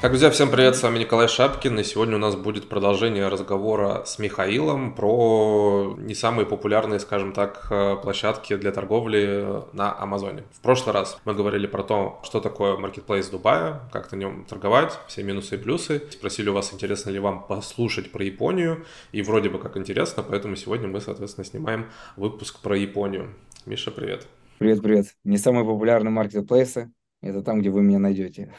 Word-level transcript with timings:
Так, 0.00 0.12
друзья, 0.12 0.30
всем 0.30 0.50
привет, 0.50 0.76
с 0.76 0.82
вами 0.82 1.00
Николай 1.00 1.28
Шапкин, 1.28 1.78
и 1.78 1.84
сегодня 1.84 2.16
у 2.16 2.18
нас 2.18 2.34
будет 2.34 2.70
продолжение 2.70 3.28
разговора 3.28 4.02
с 4.06 4.18
Михаилом 4.18 4.94
про 4.94 5.94
не 5.98 6.14
самые 6.14 6.46
популярные, 6.46 6.98
скажем 7.00 7.34
так, 7.34 7.66
э, 7.70 7.96
площадки 8.02 8.56
для 8.56 8.72
торговли 8.72 9.62
на 9.74 9.94
Амазоне. 9.94 10.44
В 10.52 10.60
прошлый 10.62 10.94
раз 10.94 11.20
мы 11.26 11.34
говорили 11.34 11.66
про 11.66 11.82
то, 11.82 12.18
что 12.22 12.40
такое 12.40 12.78
Marketplace 12.78 13.30
Дубая, 13.30 13.82
как 13.92 14.10
на 14.10 14.16
нем 14.16 14.46
торговать, 14.48 14.98
все 15.06 15.22
минусы 15.22 15.56
и 15.56 15.58
плюсы. 15.58 16.02
Спросили 16.10 16.48
у 16.48 16.54
вас, 16.54 16.72
интересно 16.72 17.10
ли 17.10 17.18
вам 17.18 17.46
послушать 17.46 18.10
про 18.10 18.24
Японию, 18.24 18.86
и 19.12 19.20
вроде 19.20 19.50
бы 19.50 19.58
как 19.58 19.76
интересно, 19.76 20.22
поэтому 20.26 20.56
сегодня 20.56 20.88
мы, 20.88 21.02
соответственно, 21.02 21.44
снимаем 21.44 21.90
выпуск 22.16 22.60
про 22.62 22.74
Японию. 22.74 23.34
Миша, 23.66 23.90
привет. 23.90 24.26
Привет-привет. 24.56 25.08
Не 25.24 25.36
самые 25.36 25.66
популярные 25.66 26.10
маркетплейсы, 26.10 26.90
это 27.22 27.42
там, 27.42 27.60
где 27.60 27.68
вы 27.68 27.82
меня 27.82 27.98
найдете. 27.98 28.54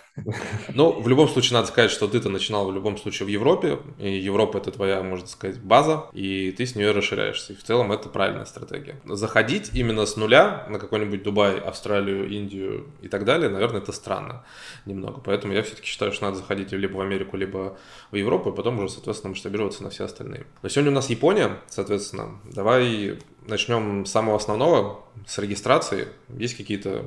Ну, 0.73 0.99
в 1.01 1.07
любом 1.07 1.27
случае, 1.27 1.57
надо 1.57 1.67
сказать, 1.67 1.89
что 1.89 2.07
ты-то 2.07 2.29
начинал 2.29 2.69
в 2.69 2.73
любом 2.73 2.97
случае 2.97 3.25
в 3.25 3.29
Европе, 3.29 3.79
и 3.97 4.17
Европа 4.19 4.57
это 4.57 4.71
твоя, 4.71 5.01
можно 5.01 5.27
сказать, 5.27 5.59
база, 5.59 6.05
и 6.13 6.51
ты 6.51 6.65
с 6.67 6.75
нее 6.75 6.91
расширяешься. 6.91 7.53
И 7.53 7.55
в 7.55 7.63
целом 7.63 7.91
это 7.91 8.09
правильная 8.09 8.45
стратегия. 8.45 9.01
Заходить 9.05 9.71
именно 9.73 10.05
с 10.05 10.15
нуля 10.15 10.67
на 10.69 10.77
какой-нибудь 10.77 11.23
Дубай, 11.23 11.59
Австралию, 11.59 12.29
Индию 12.29 12.91
и 13.01 13.07
так 13.07 13.25
далее, 13.25 13.49
наверное, 13.49 13.81
это 13.81 13.91
странно 13.91 14.45
немного. 14.85 15.21
Поэтому 15.21 15.53
я 15.53 15.63
все-таки 15.63 15.87
считаю, 15.87 16.11
что 16.11 16.25
надо 16.25 16.37
заходить 16.37 16.71
либо 16.71 16.97
в 16.97 17.01
Америку, 17.01 17.37
либо 17.37 17.77
в 18.11 18.15
Европу, 18.15 18.51
и 18.51 18.55
потом 18.55 18.77
уже, 18.77 18.89
соответственно, 18.89 19.31
масштабироваться 19.31 19.81
на 19.81 19.89
все 19.89 20.05
остальные. 20.05 20.45
Но 20.61 20.69
сегодня 20.69 20.91
у 20.91 20.95
нас 20.95 21.09
Япония, 21.09 21.57
соответственно. 21.67 22.39
Давай 22.43 23.17
начнем 23.47 24.05
с 24.05 24.11
самого 24.11 24.37
основного, 24.37 25.03
с 25.25 25.39
регистрации. 25.39 26.09
Есть 26.29 26.57
какие-то 26.57 27.05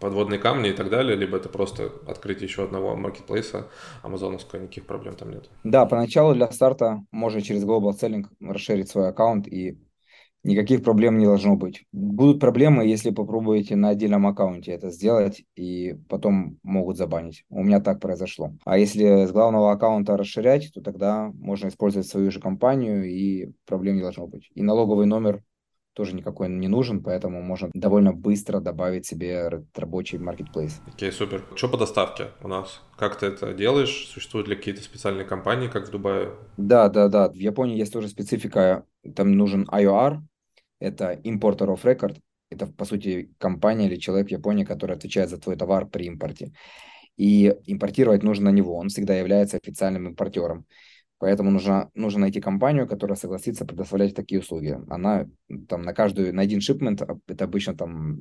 подводные 0.00 0.38
камни 0.38 0.70
и 0.70 0.72
так 0.72 0.90
далее, 0.90 1.16
либо 1.16 1.36
это 1.36 1.48
просто 1.48 1.92
открыть 2.06 2.42
еще 2.42 2.64
одного 2.64 2.96
маркетплейса 2.96 3.68
амазоновского, 4.02 4.60
никаких 4.60 4.86
проблем 4.86 5.14
там 5.14 5.30
нет. 5.30 5.48
Да, 5.64 5.86
поначалу 5.86 6.34
для 6.34 6.50
старта 6.50 7.04
можно 7.10 7.42
через 7.42 7.64
Global 7.64 7.92
Selling 7.92 8.26
расширить 8.40 8.88
свой 8.88 9.08
аккаунт 9.08 9.46
и 9.46 9.78
никаких 10.42 10.82
проблем 10.82 11.18
не 11.18 11.26
должно 11.26 11.56
быть. 11.56 11.84
Будут 11.92 12.40
проблемы, 12.40 12.86
если 12.86 13.10
попробуете 13.10 13.76
на 13.76 13.90
отдельном 13.90 14.26
аккаунте 14.26 14.72
это 14.72 14.90
сделать, 14.90 15.44
и 15.54 15.96
потом 16.08 16.58
могут 16.62 16.96
забанить. 16.96 17.44
У 17.50 17.62
меня 17.62 17.80
так 17.80 18.00
произошло. 18.00 18.52
А 18.64 18.78
если 18.78 19.26
с 19.26 19.32
главного 19.32 19.72
аккаунта 19.72 20.16
расширять, 20.16 20.72
то 20.72 20.80
тогда 20.80 21.30
можно 21.34 21.68
использовать 21.68 22.08
свою 22.08 22.30
же 22.30 22.40
компанию, 22.40 23.04
и 23.04 23.52
проблем 23.66 23.96
не 23.96 24.02
должно 24.02 24.26
быть. 24.26 24.50
И 24.54 24.62
налоговый 24.62 25.06
номер 25.06 25.42
тоже 25.94 26.14
никакой 26.14 26.48
не 26.48 26.68
нужен, 26.68 27.02
поэтому 27.02 27.42
можно 27.42 27.70
довольно 27.74 28.12
быстро 28.12 28.60
добавить 28.60 29.06
себе 29.06 29.48
рабочий 29.74 30.18
маркетплейс. 30.18 30.80
Окей, 30.86 31.08
okay, 31.08 31.12
супер. 31.12 31.44
Что 31.56 31.68
по 31.68 31.76
доставке 31.76 32.28
у 32.42 32.48
нас? 32.48 32.80
Как 32.96 33.18
ты 33.18 33.26
это 33.26 33.52
делаешь? 33.52 34.08
Существуют 34.08 34.48
ли 34.48 34.56
какие-то 34.56 34.82
специальные 34.82 35.26
компании, 35.26 35.68
как 35.68 35.88
в 35.88 35.90
Дубае? 35.90 36.30
Да, 36.56 36.88
да, 36.88 37.08
да. 37.08 37.28
В 37.28 37.34
Японии 37.34 37.78
есть 37.78 37.92
тоже 37.92 38.08
специфика. 38.08 38.84
Там 39.14 39.36
нужен 39.36 39.68
IOR, 39.70 40.18
это 40.78 41.12
Importer 41.24 41.68
of 41.68 41.82
Record. 41.82 42.18
Это, 42.50 42.66
по 42.66 42.84
сути, 42.84 43.30
компания 43.38 43.86
или 43.86 43.96
человек 43.96 44.28
в 44.28 44.32
Японии, 44.32 44.64
который 44.64 44.96
отвечает 44.96 45.30
за 45.30 45.38
твой 45.38 45.56
товар 45.56 45.86
при 45.86 46.06
импорте. 46.06 46.52
И 47.16 47.54
импортировать 47.66 48.22
нужно 48.22 48.50
на 48.50 48.54
него. 48.54 48.76
Он 48.76 48.88
всегда 48.88 49.14
является 49.14 49.58
официальным 49.58 50.08
импортером. 50.08 50.66
Поэтому 51.20 51.50
нужно, 51.50 51.90
нужно 51.94 52.22
найти 52.22 52.40
компанию, 52.40 52.88
которая 52.88 53.14
согласится 53.14 53.66
предоставлять 53.66 54.14
такие 54.14 54.40
услуги. 54.40 54.78
Она 54.88 55.28
там 55.68 55.82
на 55.82 55.92
каждую, 55.92 56.34
на 56.34 56.40
один 56.40 56.62
шипмент, 56.62 57.02
а, 57.02 57.18
это 57.28 57.44
обычно 57.44 57.76
там 57.76 58.16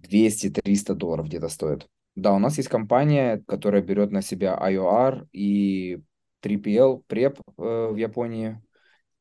200-300 0.00 0.94
долларов 0.94 1.26
где-то 1.26 1.48
стоит. 1.48 1.88
Да, 2.14 2.32
у 2.32 2.38
нас 2.38 2.56
есть 2.56 2.68
компания, 2.68 3.42
которая 3.48 3.82
берет 3.82 4.12
на 4.12 4.22
себя 4.22 4.56
IOR 4.62 5.26
и 5.32 5.98
3PL, 6.40 7.02
преп 7.08 7.40
э, 7.58 7.88
в 7.90 7.96
Японии, 7.96 8.62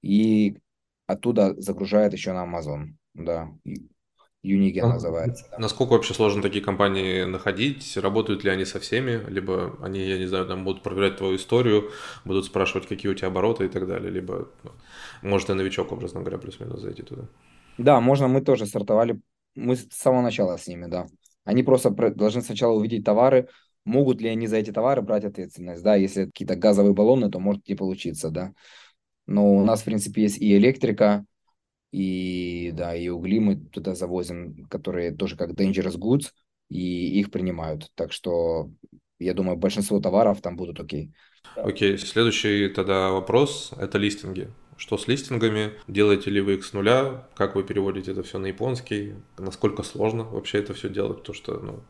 и 0.03 0.59
оттуда 1.07 1.59
загружает 1.59 2.13
еще 2.13 2.31
на 2.31 2.45
Amazon. 2.45 2.93
Да, 3.15 3.49
Unigen 4.45 4.87
называется. 4.87 5.45
Да. 5.51 5.59
Насколько 5.59 5.93
вообще 5.93 6.13
сложно 6.13 6.41
такие 6.41 6.63
компании 6.63 7.23
находить? 7.23 7.97
Работают 7.97 8.43
ли 8.43 8.51
они 8.51 8.65
со 8.65 8.79
всеми? 8.79 9.23
Либо 9.29 9.77
они, 9.81 9.99
я 9.99 10.17
не 10.17 10.25
знаю, 10.25 10.45
там 10.45 10.63
будут 10.63 10.83
проверять 10.83 11.17
твою 11.17 11.35
историю, 11.35 11.91
будут 12.23 12.45
спрашивать, 12.45 12.87
какие 12.87 13.11
у 13.11 13.15
тебя 13.15 13.27
обороты 13.27 13.65
и 13.65 13.69
так 13.69 13.87
далее. 13.87 14.11
Либо, 14.11 14.47
ну, 14.63 14.71
может, 15.21 15.49
и 15.49 15.53
новичок, 15.53 15.91
образно 15.91 16.21
говоря, 16.21 16.37
плюс-минус 16.37 16.81
зайти 16.81 17.01
туда. 17.03 17.23
Да, 17.77 17.99
можно. 17.99 18.27
Мы 18.27 18.41
тоже 18.41 18.65
стартовали. 18.65 19.19
Мы 19.55 19.75
с 19.75 19.87
самого 19.89 20.21
начала 20.21 20.57
с 20.57 20.67
ними, 20.67 20.87
да. 20.87 21.07
Они 21.43 21.63
просто 21.63 21.91
должны 21.91 22.41
сначала 22.41 22.73
увидеть 22.73 23.05
товары, 23.05 23.47
могут 23.85 24.19
ли 24.19 24.29
они 24.29 24.47
за 24.47 24.57
эти 24.57 24.71
товары 24.71 25.01
брать 25.01 25.25
ответственность, 25.25 25.83
да, 25.83 25.95
если 25.95 26.25
какие-то 26.25 26.55
газовые 26.55 26.93
баллоны, 26.93 27.29
то 27.29 27.39
может 27.39 27.67
не 27.67 27.75
получиться, 27.75 28.31
да. 28.31 28.53
Но 29.27 29.55
у 29.55 29.63
нас, 29.63 29.81
в 29.81 29.85
принципе, 29.85 30.23
есть 30.23 30.39
и 30.39 30.57
электрика, 30.57 31.25
и 31.95 32.71
да, 32.73 32.93
и 32.93 33.07
угли 33.07 33.39
мы 33.39 33.55
туда 33.55 33.95
завозим, 33.95 34.65
которые 34.65 35.15
тоже 35.15 35.37
как 35.37 35.51
dangerous 35.51 35.97
goods, 35.97 36.33
и 36.69 37.19
их 37.19 37.31
принимают. 37.31 37.89
Так 37.95 38.11
что 38.11 38.69
я 39.17 39.33
думаю, 39.33 39.55
большинство 39.55 40.01
товаров 40.01 40.41
там 40.41 40.57
будут 40.57 40.77
окей. 40.81 41.13
Окей, 41.55 41.97
следующий 41.97 42.67
тогда 42.67 43.11
вопрос– 43.11 43.71
это 43.79 43.97
листинги. 43.97 44.49
Что 44.75 44.97
с 44.97 45.07
листингами? 45.07 45.71
Делаете 45.87 46.31
ли 46.31 46.41
вы 46.41 46.55
их 46.55 46.65
с 46.65 46.73
нуля? 46.73 47.29
Как 47.33 47.55
вы 47.55 47.63
переводите 47.63 48.11
это 48.11 48.23
все 48.23 48.39
на 48.39 48.47
японский? 48.47 49.15
Насколько 49.37 49.83
сложно 49.83 50.25
вообще 50.25 50.57
это 50.57 50.73
все 50.73 50.89
делать? 50.89 51.19
Потому 51.19 51.33
что 51.33 51.59
ну, 51.59 51.83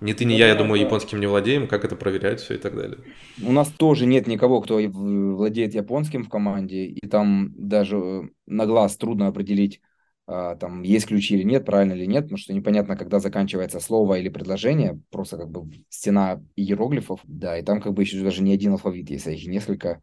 ни 0.00 0.12
ты, 0.12 0.24
ни 0.24 0.34
я, 0.34 0.48
я 0.48 0.54
думаю, 0.54 0.80
японским 0.80 1.20
не 1.20 1.26
владеем, 1.26 1.68
как 1.68 1.84
это 1.84 1.96
проверять, 1.96 2.40
все 2.40 2.54
и 2.54 2.58
так 2.58 2.74
далее. 2.74 2.98
У 3.44 3.52
нас 3.52 3.68
тоже 3.68 4.06
нет 4.06 4.26
никого, 4.26 4.60
кто 4.60 4.78
владеет 4.78 5.74
японским 5.74 6.24
в 6.24 6.28
команде, 6.28 6.86
и 6.86 7.06
там 7.08 7.52
даже 7.56 7.96
э, 7.96 8.22
на 8.46 8.66
глаз 8.66 8.96
трудно 8.96 9.28
определить, 9.28 9.80
а, 10.26 10.56
там 10.56 10.82
есть 10.82 11.06
ключи 11.06 11.34
или 11.34 11.42
нет, 11.42 11.64
правильно 11.64 11.92
или 11.92 12.06
нет, 12.06 12.24
потому 12.24 12.38
что 12.38 12.52
непонятно, 12.52 12.96
когда 12.96 13.18
заканчивается 13.18 13.80
слово 13.80 14.18
или 14.18 14.28
предложение, 14.28 15.00
просто 15.10 15.36
как 15.36 15.50
бы 15.50 15.84
стена 15.88 16.40
иероглифов, 16.56 17.20
да, 17.24 17.58
и 17.58 17.62
там 17.62 17.80
как 17.80 17.92
бы 17.92 18.02
еще 18.02 18.22
даже 18.22 18.42
не 18.42 18.54
один 18.54 18.72
алфавит 18.72 19.10
есть, 19.10 19.26
а 19.26 19.32
их 19.32 19.46
несколько, 19.46 20.00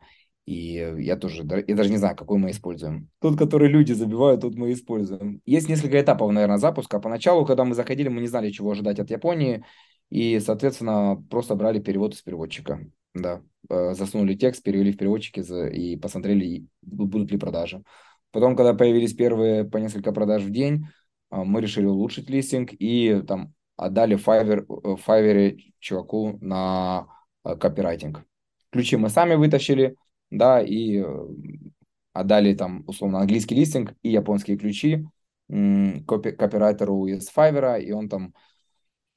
и 0.50 0.96
я 0.98 1.16
тоже, 1.16 1.46
я 1.68 1.76
даже 1.76 1.92
не 1.92 1.98
знаю, 1.98 2.16
какой 2.16 2.40
мы 2.40 2.50
используем. 2.50 3.08
Тот, 3.22 3.38
который 3.38 3.68
люди 3.68 3.94
забивают, 3.94 4.42
тот 4.42 4.56
мы 4.56 4.74
используем. 4.74 5.44
Есть 5.46 5.70
несколько 5.70 6.02
этапов, 6.02 6.32
наверное, 6.32 6.58
запуска. 6.58 7.00
Поначалу, 7.00 7.46
когда 7.46 7.66
мы 7.66 7.76
заходили, 7.76 8.08
мы 8.08 8.20
не 8.20 8.28
знали, 8.28 8.50
чего 8.50 8.72
ожидать 8.72 8.98
от 8.98 9.12
Японии. 9.12 9.64
И, 10.10 10.40
соответственно, 10.40 11.24
просто 11.30 11.54
брали 11.54 11.80
перевод 11.80 12.16
из 12.16 12.24
переводчика. 12.24 12.80
Да, 13.14 13.44
э, 13.70 13.94
засунули 13.94 14.34
текст, 14.34 14.64
перевели 14.64 14.92
в 14.92 14.98
переводчики 14.98 15.42
и 15.72 15.96
посмотрели, 15.98 16.66
будут 16.82 17.30
ли 17.30 17.38
продажи. 17.38 17.84
Потом, 18.32 18.56
когда 18.56 18.74
появились 18.74 19.14
первые 19.14 19.66
по 19.66 19.78
несколько 19.78 20.12
продаж 20.12 20.42
в 20.42 20.50
день, 20.50 20.88
э, 21.30 21.44
мы 21.44 21.62
решили 21.62 21.86
улучшить 21.86 22.28
листинг 22.28 22.72
и 22.74 23.22
там 23.28 23.54
отдали 23.76 24.18
Fiverr, 24.18 24.66
э, 24.68 24.96
Fiverr 25.06 25.60
чуваку 25.78 26.40
на 26.42 27.06
копирайтинг. 27.44 28.24
Ключи 28.72 28.98
мы 28.98 29.10
сами 29.10 29.36
вытащили, 29.36 29.96
да, 30.32 30.62
и 30.62 30.98
э, 30.98 31.28
отдали 32.14 32.54
там, 32.54 32.84
условно, 32.88 33.20
английский 33.20 33.56
листинг 33.56 33.94
и 34.02 34.10
японские 34.10 34.58
ключи 34.58 35.06
копи 35.50 36.32
копирайтеру 36.32 37.08
из 37.08 37.30
Fiverr, 37.36 37.82
и 37.82 37.92
он 37.92 38.08
там, 38.08 38.34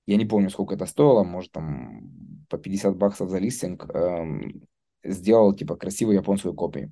я 0.07 0.17
не 0.17 0.25
помню, 0.25 0.51
сколько 0.51 0.75
это 0.75 0.87
стоило, 0.87 1.25
может, 1.25 1.53
там 1.53 2.11
по 2.49 2.59
50 2.59 2.97
баксов 2.97 3.29
за 3.29 3.39
листинг, 3.39 3.89
эм, 3.95 4.67
сделал, 5.05 5.55
типа, 5.55 5.77
красивую 5.77 6.17
японскую 6.17 6.55
копию. 6.55 6.91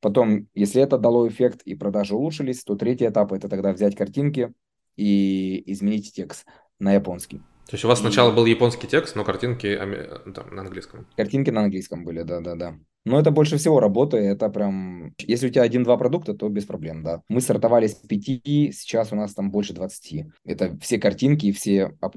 Потом, 0.00 0.48
если 0.54 0.82
это 0.82 0.98
дало 0.98 1.28
эффект 1.28 1.62
и 1.62 1.74
продажи 1.74 2.14
улучшились, 2.14 2.62
то 2.64 2.76
третий 2.76 3.08
этап– 3.08 3.32
это 3.34 3.48
тогда 3.48 3.72
взять 3.72 3.96
картинки 3.96 4.52
и 4.96 5.62
изменить 5.72 6.12
текст 6.14 6.46
на 6.78 6.92
японский. 6.92 7.42
То 7.66 7.74
есть 7.74 7.84
у 7.84 7.88
вас 7.88 8.00
сначала 8.00 8.32
был 8.32 8.46
японский 8.46 8.86
текст, 8.86 9.16
но 9.16 9.24
картинки 9.24 9.76
там, 9.76 10.54
на 10.54 10.62
английском? 10.62 11.06
Картинки 11.16 11.50
на 11.50 11.62
английском 11.62 12.04
были, 12.04 12.22
да-да-да. 12.22 12.78
Но 13.04 13.20
это 13.20 13.30
больше 13.30 13.56
всего 13.56 13.78
работы, 13.78 14.16
это 14.16 14.48
прям... 14.48 15.14
Если 15.18 15.46
у 15.46 15.50
тебя 15.50 15.62
один-два 15.62 15.96
продукта, 15.96 16.34
то 16.34 16.48
без 16.48 16.64
проблем, 16.64 17.04
да. 17.04 17.22
Мы 17.28 17.40
стартовали 17.40 17.86
с 17.86 17.94
пяти, 17.94 18.72
сейчас 18.72 19.12
у 19.12 19.16
нас 19.16 19.32
там 19.32 19.50
больше 19.50 19.74
20. 19.74 20.26
Это 20.44 20.76
все 20.80 20.98
картинки 20.98 21.46
и 21.46 21.52
все 21.52 21.96
А+. 22.00 22.10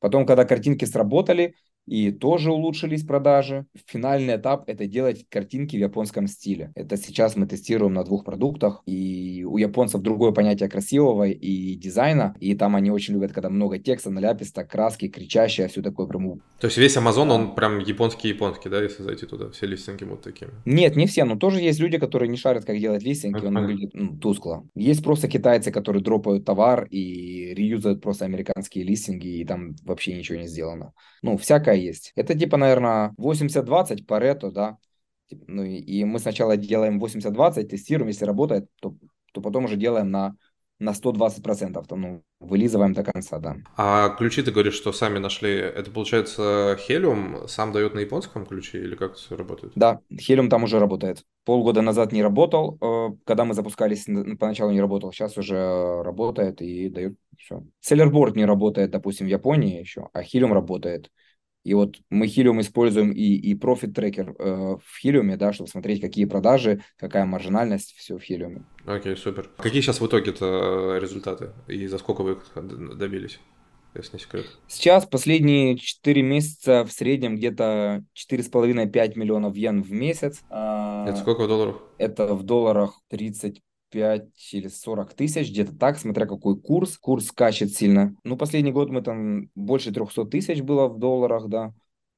Потом, 0.00 0.24
когда 0.24 0.44
картинки 0.44 0.86
сработали, 0.86 1.54
и 1.86 2.10
тоже 2.12 2.52
улучшились 2.52 3.04
продажи. 3.04 3.66
Финальный 3.86 4.36
этап– 4.36 4.64
это 4.68 4.86
делать 4.86 5.26
картинки 5.28 5.76
в 5.76 5.80
японском 5.80 6.26
стиле. 6.26 6.72
Это 6.74 6.96
сейчас 6.96 7.36
мы 7.36 7.46
тестируем 7.46 7.94
на 7.94 8.04
двух 8.04 8.24
продуктах, 8.24 8.82
и 8.86 9.44
у 9.44 9.56
японцев 9.56 10.00
другое 10.00 10.32
понятие 10.32 10.68
красивого 10.68 11.24
и 11.28 11.74
дизайна, 11.74 12.36
и 12.40 12.54
там 12.54 12.76
они 12.76 12.90
очень 12.90 13.14
любят, 13.14 13.32
когда 13.32 13.50
много 13.50 13.78
текста, 13.78 14.10
наляписто, 14.10 14.64
краски, 14.64 15.08
кричащее, 15.08 15.68
все 15.68 15.82
такое 15.82 16.06
прям... 16.06 16.40
То 16.60 16.66
есть 16.66 16.76
весь 16.76 16.96
Amazon, 16.96 17.30
он 17.30 17.54
прям 17.54 17.78
японский-японский, 17.78 18.68
да, 18.68 18.82
если 18.82 19.02
зайти 19.02 19.26
туда, 19.26 19.50
все 19.50 19.66
листинги 19.66 20.04
будут 20.04 20.22
такими? 20.22 20.50
Нет, 20.64 20.96
не 20.96 21.06
все, 21.06 21.24
но 21.24 21.36
тоже 21.36 21.60
есть 21.60 21.80
люди, 21.80 21.98
которые 21.98 22.28
не 22.28 22.36
шарят, 22.36 22.64
как 22.64 22.78
делать 22.78 23.02
листинги, 23.02 23.44
он 23.44 23.54
выглядит 23.54 23.90
ну, 23.94 24.16
тускло. 24.16 24.64
Есть 24.74 25.02
просто 25.02 25.28
китайцы, 25.28 25.72
которые 25.72 26.02
дропают 26.02 26.44
товар 26.44 26.86
и 26.90 27.54
реюзают 27.54 28.00
просто 28.00 28.24
американские 28.26 28.84
листинги, 28.84 29.40
и 29.40 29.44
там 29.44 29.74
вообще 29.84 30.16
ничего 30.16 30.38
не 30.38 30.46
сделано. 30.46 30.92
Ну, 31.22 31.36
всякое 31.36 31.69
такая 31.70 31.76
есть. 31.76 32.12
Это 32.16 32.38
типа, 32.38 32.56
наверное, 32.56 33.14
80-20 33.18 34.06
по 34.06 34.18
рету, 34.18 34.50
да. 34.50 34.78
Ну 35.46 35.62
и, 35.62 35.76
и 35.76 36.04
мы 36.04 36.18
сначала 36.18 36.56
делаем 36.56 36.98
80-20, 36.98 37.68
тестируем, 37.68 38.08
если 38.08 38.24
работает, 38.24 38.68
то, 38.80 38.94
то 39.32 39.40
потом 39.40 39.64
уже 39.64 39.76
делаем 39.76 40.10
на 40.10 40.34
на 40.80 40.94
120%, 40.94 41.86
там, 41.86 42.00
ну, 42.00 42.22
вылизываем 42.40 42.94
до 42.94 43.04
конца, 43.04 43.38
да. 43.38 43.56
А 43.76 44.08
ключи, 44.16 44.42
ты 44.42 44.50
говоришь, 44.50 44.76
что 44.76 44.92
сами 44.92 45.18
нашли, 45.18 45.50
это 45.50 45.90
получается 45.90 46.78
Helium 46.88 47.46
сам 47.48 47.72
дает 47.72 47.94
на 47.94 47.98
японском 48.00 48.46
ключи 48.46 48.78
или 48.78 48.94
как 48.94 49.10
это 49.10 49.20
все 49.20 49.36
работает? 49.36 49.74
Да, 49.76 50.00
Helium 50.10 50.48
там 50.48 50.64
уже 50.64 50.78
работает. 50.78 51.22
Полгода 51.44 51.82
назад 51.82 52.12
не 52.12 52.22
работал, 52.22 52.78
э, 52.80 53.08
когда 53.26 53.44
мы 53.44 53.52
запускались, 53.52 54.06
поначалу 54.38 54.72
не 54.72 54.80
работал, 54.80 55.12
сейчас 55.12 55.36
уже 55.36 56.02
работает 56.02 56.62
и 56.62 56.88
дает 56.88 57.14
все. 57.38 57.62
Sellerboard 57.86 58.32
не 58.36 58.46
работает, 58.46 58.90
допустим, 58.90 59.26
в 59.26 59.30
Японии 59.30 59.80
еще, 59.80 60.08
а 60.14 60.22
Helium 60.22 60.54
работает. 60.54 61.10
И 61.62 61.74
вот 61.74 61.96
мы 62.08 62.26
Helium 62.26 62.60
используем 62.60 63.12
и, 63.12 63.22
и 63.22 63.54
Profit 63.54 63.92
Tracker 63.92 64.34
э, 64.38 64.76
в 64.76 65.04
Helium, 65.04 65.36
да, 65.36 65.52
чтобы 65.52 65.68
смотреть, 65.68 66.00
какие 66.00 66.24
продажи, 66.24 66.82
какая 66.96 67.26
маржинальность, 67.26 67.94
все 67.96 68.16
в 68.16 68.22
Helium. 68.22 68.62
Окей, 68.86 69.12
okay, 69.12 69.16
супер. 69.16 69.50
Какие 69.58 69.82
сейчас 69.82 70.00
в 70.00 70.06
итоге-то 70.06 70.98
результаты 71.00 71.50
и 71.68 71.86
за 71.86 71.98
сколько 71.98 72.22
вы 72.22 72.32
их 72.32 72.96
добились? 72.96 73.40
если 73.94 74.16
не 74.16 74.22
секрет? 74.22 74.46
Сейчас 74.68 75.06
последние 75.06 75.76
4 75.76 76.22
месяца 76.22 76.84
в 76.84 76.92
среднем 76.92 77.36
где-то 77.36 78.04
4,5-5 78.30 79.18
миллионов 79.18 79.56
йен 79.56 79.82
в 79.82 79.90
месяц. 79.90 80.42
А, 80.48 81.08
это 81.08 81.18
сколько 81.18 81.44
в 81.44 81.48
долларах? 81.48 81.82
Это 81.98 82.34
в 82.34 82.42
долларах 82.42 83.00
30 83.08 83.60
5 83.90 84.52
или 84.52 84.68
40 84.68 85.14
тысяч, 85.14 85.50
где-то 85.50 85.76
так, 85.76 85.98
смотря 85.98 86.26
какой 86.26 86.58
курс. 86.58 86.96
Курс 86.98 87.26
скачет 87.26 87.72
сильно. 87.72 88.14
Ну, 88.24 88.36
последний 88.36 88.72
год 88.72 88.90
мы 88.90 89.02
там 89.02 89.50
больше 89.54 89.92
300 89.92 90.24
тысяч 90.26 90.62
было 90.62 90.88
в 90.88 90.98
долларах, 90.98 91.48
да, 91.48 91.74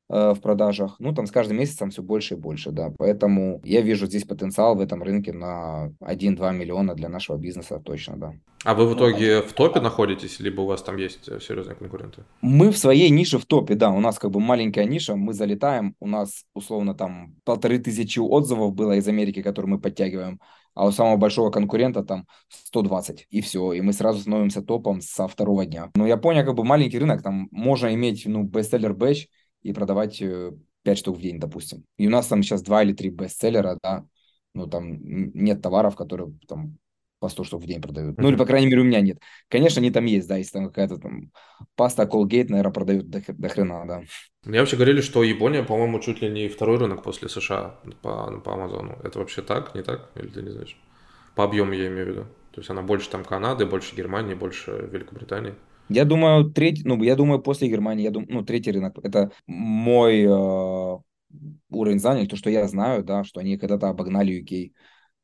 э, 0.09 0.33
в 0.35 0.41
продажах. 0.41 0.97
Ну, 0.99 1.15
там 1.15 1.27
с 1.27 1.31
каждым 1.31 1.59
месяцем 1.59 1.91
все 1.91 2.03
больше 2.03 2.35
и 2.35 2.37
больше, 2.37 2.71
да. 2.71 2.93
Поэтому 2.99 3.61
я 3.65 3.81
вижу 3.81 4.07
здесь 4.07 4.25
потенциал 4.25 4.77
в 4.77 4.81
этом 4.81 5.03
рынке 5.03 5.33
на 5.33 5.93
1-2 6.01 6.53
миллиона 6.53 6.95
для 6.95 7.09
нашего 7.09 7.37
бизнеса 7.37 7.81
точно, 7.85 8.17
да. 8.17 8.35
А 8.65 8.75
вы 8.75 8.87
в 8.87 8.91
ну, 8.91 8.97
итоге 8.97 9.41
ну, 9.41 9.49
в 9.49 9.53
топе 9.55 9.81
находитесь, 9.81 10.39
либо 10.39 10.61
у 10.61 10.67
вас 10.67 10.83
там 10.83 10.97
есть 10.97 11.29
э, 11.29 11.41
серьезные 11.41 11.75
конкуренты? 11.75 12.25
Мы 12.43 12.71
в 12.71 12.79
своей 12.79 13.11
нише 13.11 13.39
в 13.39 13.47
топе, 13.47 13.75
да. 13.75 13.91
У 13.91 14.01
нас 14.01 14.19
как 14.19 14.31
бы 14.31 14.41
маленькая 14.41 14.85
ниша, 14.85 15.17
мы 15.17 15.33
залетаем, 15.33 15.97
у 15.99 16.07
нас 16.07 16.45
условно 16.55 16.95
там 16.95 17.35
полторы 17.45 17.79
тысячи 17.79 18.21
отзывов 18.21 18.75
было 18.75 18.93
из 18.93 19.09
Америки, 19.09 19.43
которые 19.43 19.71
мы 19.71 19.81
подтягиваем 19.81 20.39
а 20.75 20.87
у 20.87 20.93
самого 20.93 21.17
большого 21.17 21.51
конкурента 21.51 22.03
там 22.03 22.27
120, 22.49 23.27
и 23.31 23.41
все, 23.41 23.73
и 23.73 23.81
мы 23.81 23.93
сразу 23.93 24.21
становимся 24.21 24.63
топом 24.63 25.01
со 25.01 25.29
второго 25.29 25.67
дня. 25.67 25.91
Но 25.95 26.07
Япония 26.07 26.45
как 26.45 26.55
бы 26.55 26.65
маленький 26.65 26.99
рынок, 26.99 27.23
там 27.23 27.49
можно 27.51 27.93
иметь, 27.95 28.27
ну, 28.27 28.43
бестселлер 28.43 28.95
бэч 28.95 29.29
и 29.63 29.73
продавать 29.73 30.19
5 30.19 30.29
э, 30.85 30.95
штук 30.95 31.19
в 31.19 31.21
день, 31.21 31.39
допустим. 31.39 31.85
И 31.97 32.07
у 32.07 32.11
нас 32.11 32.27
там 32.27 32.43
сейчас 32.43 32.63
2 32.63 32.83
или 32.83 32.93
3 32.93 33.11
бестселлера, 33.11 33.79
да, 33.83 34.05
ну, 34.55 34.67
там 34.67 34.99
нет 35.01 35.63
товаров, 35.63 35.97
которые 35.97 36.33
там 36.49 36.79
по 37.23 37.29
100 37.29 37.45
штук 37.45 37.63
в 37.63 37.67
день 37.67 37.81
продают. 37.81 38.19
Ну, 38.19 38.29
или, 38.29 38.37
по 38.37 38.45
крайней 38.45 38.67
мере, 38.67 38.81
у 38.81 38.85
меня 38.85 39.01
нет. 39.01 39.19
Конечно, 39.49 39.81
они 39.81 39.93
там 39.93 40.05
есть, 40.07 40.27
да, 40.27 40.37
если 40.39 40.55
там 40.55 40.67
какая-то 40.67 40.99
там 40.99 41.31
паста 41.77 42.03
Colgate, 42.03 42.49
наверное, 42.49 42.73
продают 42.73 43.09
до, 43.09 43.23
до 43.29 43.49
хрена, 43.49 43.85
да. 43.87 44.03
Мне 44.45 44.59
вообще 44.59 44.75
говорили, 44.75 45.01
что 45.01 45.23
Япония, 45.23 45.63
по-моему, 45.63 46.01
чуть 46.01 46.21
ли 46.21 46.29
не 46.29 46.49
второй 46.49 46.79
рынок 46.79 47.05
после 47.05 47.29
США 47.29 47.77
по, 48.03 48.41
по 48.45 48.55
Амазону. 48.55 48.99
Это 49.05 49.21
вообще 49.21 49.41
так, 49.41 49.73
не 49.77 49.83
так? 49.83 50.11
Или 50.17 50.27
ты 50.27 50.43
не 50.43 50.51
знаешь? 50.51 50.77
По 51.37 51.45
объему 51.45 51.73
я 51.75 51.87
имею 51.87 52.07
в 52.07 52.09
виду. 52.09 52.23
То 52.51 52.61
есть 52.61 52.71
она 52.71 52.83
больше 52.83 53.09
там 53.09 53.25
Канады, 53.25 53.67
больше 53.67 53.95
Германии, 53.95 54.35
больше 54.35 54.73
Великобритании. 54.91 55.55
Я 55.89 56.05
думаю, 56.05 56.51
третий, 56.51 56.83
ну, 56.85 57.01
я 57.05 57.15
думаю, 57.15 57.41
после 57.41 57.69
Германии, 57.69 58.03
я 58.03 58.11
думаю, 58.11 58.33
ну, 58.33 58.45
третий 58.45 58.73
рынок. 58.73 58.99
Это 59.01 59.31
мой 59.47 60.23
э, 60.25 60.99
уровень 61.71 62.01
знаний, 62.01 62.27
то, 62.27 62.35
что 62.35 62.51
я 62.51 62.67
знаю, 62.67 63.05
да, 63.05 63.23
что 63.23 63.39
они 63.39 63.59
когда-то 63.59 63.89
обогнали 63.89 64.43
UK. 64.43 64.73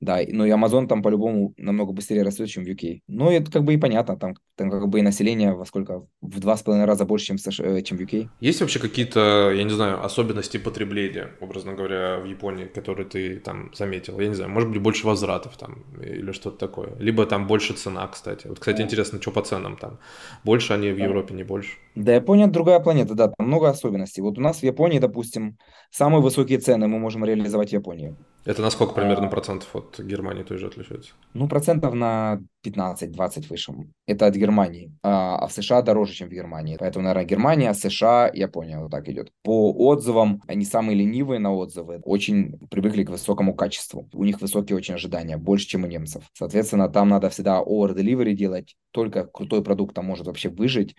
Да, 0.00 0.20
ну 0.28 0.44
и 0.44 0.50
Amazon 0.50 0.86
там 0.86 1.02
по-любому 1.02 1.54
намного 1.56 1.92
быстрее 1.92 2.22
растет, 2.22 2.48
чем 2.48 2.64
в 2.64 2.68
UK. 2.68 3.00
Ну, 3.08 3.30
это 3.30 3.50
как 3.50 3.64
бы 3.64 3.74
и 3.74 3.76
понятно, 3.76 4.16
там, 4.16 4.34
там 4.54 4.70
как 4.70 4.88
бы 4.88 5.00
и 5.00 5.02
население 5.02 5.54
во 5.54 5.64
сколько? 5.64 6.06
В 6.20 6.38
два 6.38 6.56
с 6.56 6.62
половиной 6.62 6.86
раза 6.86 7.04
больше, 7.04 7.26
чем 7.26 7.36
в, 7.36 7.40
США, 7.40 7.66
э, 7.66 7.82
чем 7.82 7.98
в 7.98 8.00
UK. 8.00 8.28
Есть 8.40 8.60
вообще 8.60 8.78
какие-то, 8.78 9.50
я 9.52 9.64
не 9.64 9.70
знаю, 9.70 10.04
особенности 10.04 10.56
потребления, 10.58 11.30
образно 11.40 11.74
говоря, 11.74 12.18
в 12.18 12.26
Японии, 12.26 12.66
которые 12.66 13.08
ты 13.08 13.40
там 13.40 13.72
заметил? 13.74 14.20
Я 14.20 14.28
не 14.28 14.34
знаю, 14.34 14.50
может 14.50 14.70
быть, 14.70 14.80
больше 14.80 15.06
возвратов 15.06 15.56
там 15.56 15.84
или 16.00 16.30
что-то 16.32 16.58
такое. 16.58 16.90
Либо 17.00 17.26
там 17.26 17.48
больше 17.48 17.74
цена, 17.74 18.06
кстати. 18.06 18.46
Вот, 18.46 18.60
кстати, 18.60 18.82
интересно, 18.82 19.20
что 19.20 19.32
по 19.32 19.42
ценам 19.42 19.76
там? 19.76 19.98
Больше 20.44 20.74
они 20.74 20.90
в 20.90 20.98
Европе, 20.98 21.34
не 21.34 21.42
больше? 21.42 21.72
Да, 21.96 22.14
Япония 22.14 22.46
другая 22.46 22.78
планета, 22.78 23.14
да, 23.14 23.28
там 23.28 23.48
много 23.48 23.68
особенностей. 23.68 24.22
Вот 24.22 24.38
у 24.38 24.40
нас 24.40 24.60
в 24.60 24.62
Японии, 24.62 25.00
допустим, 25.00 25.58
самые 25.90 26.22
высокие 26.22 26.58
цены 26.58 26.86
мы 26.86 26.98
можем 27.00 27.24
реализовать 27.24 27.70
в 27.70 27.72
Японии. 27.72 28.14
Это 28.44 28.62
на 28.62 28.70
сколько 28.70 28.94
примерно 28.94 29.28
процентов 29.28 29.74
от 29.76 30.00
Германии 30.00 30.42
тоже 30.42 30.66
отличается? 30.66 31.12
Ну, 31.34 31.48
процентов 31.48 31.94
на 31.94 32.40
15-20 32.64 33.48
выше. 33.48 33.72
Это 34.06 34.26
от 34.26 34.34
Германии. 34.34 34.92
А, 35.02 35.36
а 35.38 35.46
в 35.48 35.52
США 35.52 35.82
дороже, 35.82 36.14
чем 36.14 36.28
в 36.28 36.32
Германии. 36.32 36.76
Поэтому, 36.78 37.04
наверное, 37.04 37.28
Германия, 37.28 37.74
США, 37.74 38.30
Япония 38.32 38.78
вот 38.78 38.90
так 38.90 39.08
идет. 39.08 39.32
По 39.42 39.72
отзывам, 39.72 40.40
они 40.46 40.64
самые 40.64 40.96
ленивые 40.96 41.40
на 41.40 41.54
отзывы. 41.54 42.00
Очень 42.04 42.58
привыкли 42.70 43.04
к 43.04 43.10
высокому 43.10 43.54
качеству. 43.54 44.08
У 44.12 44.24
них 44.24 44.40
высокие 44.40 44.76
очень 44.76 44.94
ожидания, 44.94 45.36
больше, 45.36 45.66
чем 45.66 45.84
у 45.84 45.86
немцев. 45.86 46.24
Соответственно, 46.32 46.88
там 46.88 47.08
надо 47.08 47.28
всегда 47.30 47.60
over-delivery 47.60 48.32
делать. 48.32 48.76
Только 48.92 49.24
крутой 49.24 49.62
продукт 49.62 49.94
там 49.94 50.06
может 50.06 50.26
вообще 50.26 50.48
выжить 50.48 50.96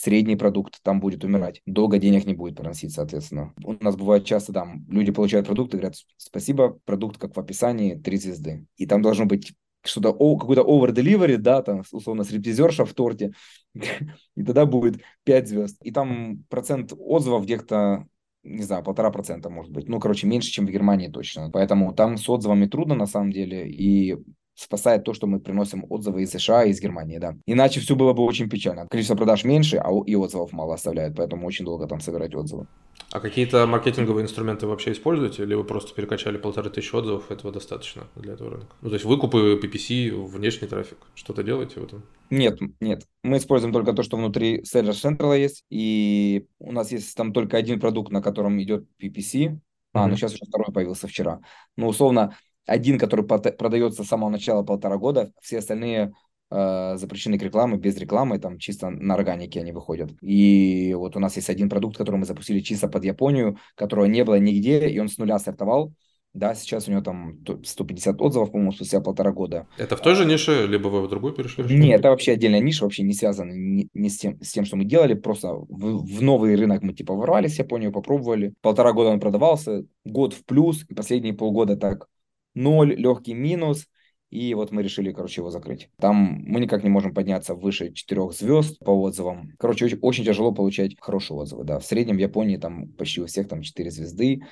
средний 0.00 0.36
продукт 0.36 0.82
там 0.82 1.00
будет 1.00 1.24
умирать. 1.24 1.62
Долго 1.66 1.98
денег 1.98 2.26
не 2.26 2.34
будет 2.34 2.56
приносить, 2.56 2.92
соответственно. 2.92 3.52
У 3.62 3.72
нас 3.72 3.96
бывает 3.96 4.24
часто 4.24 4.52
там 4.52 4.84
люди 4.88 5.12
получают 5.12 5.46
продукт 5.46 5.74
и 5.74 5.76
говорят, 5.76 5.96
спасибо, 6.16 6.78
продукт 6.84 7.18
как 7.18 7.36
в 7.36 7.40
описании, 7.40 7.94
три 7.94 8.16
звезды. 8.16 8.66
И 8.76 8.86
там 8.86 9.02
должно 9.02 9.26
быть 9.26 9.52
что-то, 9.82 10.12
какой-то 10.12 10.62
over-delivery, 10.62 11.36
да, 11.36 11.62
там, 11.62 11.82
условно, 11.92 12.24
стриптизерша 12.24 12.84
в 12.84 12.92
торте, 12.92 13.32
и 13.74 14.42
тогда 14.42 14.66
будет 14.66 15.00
5 15.24 15.48
звезд. 15.48 15.76
И 15.82 15.90
там 15.90 16.44
процент 16.48 16.92
отзывов 16.96 17.44
где-то 17.44 18.06
не 18.42 18.62
знаю, 18.62 18.82
полтора 18.82 19.10
процента, 19.10 19.50
может 19.50 19.70
быть. 19.70 19.86
Ну, 19.86 20.00
короче, 20.00 20.26
меньше, 20.26 20.50
чем 20.50 20.66
в 20.66 20.70
Германии 20.70 21.08
точно. 21.08 21.50
Поэтому 21.50 21.92
там 21.92 22.16
с 22.16 22.26
отзывами 22.26 22.66
трудно, 22.66 22.94
на 22.94 23.06
самом 23.06 23.32
деле. 23.32 23.68
И 23.68 24.16
спасает 24.60 25.04
то, 25.04 25.14
что 25.14 25.26
мы 25.26 25.40
приносим 25.40 25.84
отзывы 25.88 26.22
из 26.22 26.30
США 26.30 26.64
и 26.64 26.70
из 26.70 26.80
Германии, 26.80 27.18
да. 27.18 27.36
Иначе 27.46 27.80
все 27.80 27.96
было 27.96 28.12
бы 28.12 28.22
очень 28.22 28.48
печально. 28.48 28.86
Количество 28.88 29.16
продаж 29.16 29.44
меньше, 29.44 29.78
а 29.78 29.90
и 30.06 30.14
отзывов 30.14 30.52
мало 30.52 30.74
оставляют, 30.74 31.16
поэтому 31.16 31.46
очень 31.46 31.64
долго 31.64 31.86
там 31.86 32.00
собирать 32.00 32.34
отзывы. 32.34 32.66
А 33.10 33.18
какие-то 33.18 33.66
маркетинговые 33.66 34.22
инструменты 34.22 34.66
вообще 34.66 34.92
используете, 34.92 35.42
или 35.42 35.54
вы 35.54 35.64
просто 35.64 35.94
перекачали 35.94 36.36
полторы 36.36 36.70
тысячи 36.70 36.94
отзывов, 36.94 37.30
этого 37.30 37.52
достаточно 37.52 38.04
для 38.14 38.34
этого 38.34 38.50
рынка? 38.50 38.76
Ну, 38.82 38.88
то 38.88 38.94
есть 38.94 39.04
выкупы, 39.04 39.58
PPC, 39.60 40.10
внешний 40.26 40.68
трафик, 40.68 40.98
что-то 41.14 41.42
делаете 41.42 41.80
в 41.80 41.84
этом? 41.84 42.04
Нет, 42.28 42.60
нет. 42.80 43.04
Мы 43.24 43.38
используем 43.38 43.72
только 43.72 43.94
то, 43.94 44.02
что 44.02 44.16
внутри 44.16 44.60
Seller 44.62 44.92
Central 44.92 45.36
есть, 45.36 45.64
и 45.70 46.46
у 46.60 46.70
нас 46.70 46.92
есть 46.92 47.16
там 47.16 47.32
только 47.32 47.56
один 47.56 47.80
продукт, 47.80 48.12
на 48.12 48.22
котором 48.22 48.62
идет 48.62 48.84
PPC, 49.02 49.58
а, 49.92 50.04
mm-hmm. 50.04 50.10
ну 50.10 50.16
сейчас 50.16 50.34
уже 50.34 50.44
второй 50.46 50.72
появился 50.72 51.08
вчера. 51.08 51.40
Ну, 51.76 51.88
условно, 51.88 52.36
один, 52.70 52.98
который 52.98 53.26
продается 53.26 54.04
с 54.04 54.06
самого 54.06 54.30
начала 54.30 54.62
полтора 54.62 54.96
года, 54.96 55.32
все 55.42 55.58
остальные 55.58 56.12
э, 56.52 56.96
запрещены 56.96 57.36
к 57.36 57.42
рекламе, 57.42 57.78
без 57.78 57.96
рекламы, 57.96 58.38
там 58.38 58.58
чисто 58.58 58.90
на 58.90 59.14
органике 59.14 59.60
они 59.60 59.72
выходят. 59.72 60.12
И 60.22 60.94
вот 60.96 61.16
у 61.16 61.18
нас 61.18 61.34
есть 61.34 61.50
один 61.50 61.68
продукт, 61.68 61.96
который 61.96 62.16
мы 62.16 62.26
запустили 62.26 62.60
чисто 62.60 62.86
под 62.86 63.04
Японию, 63.04 63.58
которого 63.74 64.04
не 64.04 64.24
было 64.24 64.38
нигде, 64.38 64.88
и 64.88 65.00
он 65.00 65.08
с 65.08 65.18
нуля 65.18 65.40
стартовал. 65.40 65.92
Да, 66.32 66.54
сейчас 66.54 66.86
у 66.86 66.92
него 66.92 67.02
там 67.02 67.40
150 67.64 68.20
отзывов, 68.22 68.52
по-моему, 68.52 68.70
спустя 68.70 69.00
полтора 69.00 69.32
года. 69.32 69.66
Это 69.76 69.96
в 69.96 70.00
той 70.00 70.14
же 70.14 70.24
нише, 70.24 70.68
либо 70.68 70.86
вы 70.86 71.02
в 71.02 71.08
другую 71.08 71.32
перешли? 71.32 71.64
Нет, 71.76 71.98
это 71.98 72.10
вообще 72.10 72.34
отдельная 72.34 72.60
ниша, 72.60 72.84
вообще 72.84 73.02
не 73.02 73.14
связана 73.14 73.50
ни, 73.50 73.88
ни 73.94 74.06
с, 74.06 74.16
тем, 74.16 74.40
с 74.40 74.52
тем, 74.52 74.64
что 74.64 74.76
мы 74.76 74.84
делали. 74.84 75.14
Просто 75.14 75.54
в, 75.54 76.04
в 76.06 76.22
новый 76.22 76.54
рынок 76.54 76.84
мы 76.84 76.92
типа 76.92 77.14
ворвались 77.14 77.56
в 77.56 77.58
Японию, 77.58 77.90
попробовали. 77.90 78.54
Полтора 78.60 78.92
года 78.92 79.10
он 79.10 79.18
продавался, 79.18 79.84
год 80.04 80.34
в 80.34 80.44
плюс, 80.44 80.84
и 80.88 80.94
последние 80.94 81.34
полгода 81.34 81.76
так 81.76 82.06
0, 82.54 82.94
легкий 82.94 83.34
минус, 83.34 83.86
и 84.30 84.54
вот 84.54 84.70
мы 84.70 84.82
решили, 84.82 85.12
короче, 85.12 85.40
его 85.40 85.50
закрыть. 85.50 85.90
Там 85.98 86.42
мы 86.46 86.60
никак 86.60 86.84
не 86.84 86.90
можем 86.90 87.12
подняться 87.12 87.54
выше 87.54 87.92
4 87.92 88.30
звезд 88.30 88.78
по 88.78 88.90
отзывам. 88.90 89.52
Короче, 89.58 89.86
очень, 89.86 89.98
очень 90.02 90.24
тяжело 90.24 90.52
получать 90.52 90.96
хорошие 91.00 91.36
отзывы, 91.36 91.64
да. 91.64 91.80
В 91.80 91.84
среднем 91.84 92.16
в 92.16 92.20
Японии 92.20 92.56
там 92.56 92.92
почти 92.92 93.20
у 93.20 93.26
всех 93.26 93.48
там 93.48 93.62
4 93.62 93.90
звезды, 93.90 94.42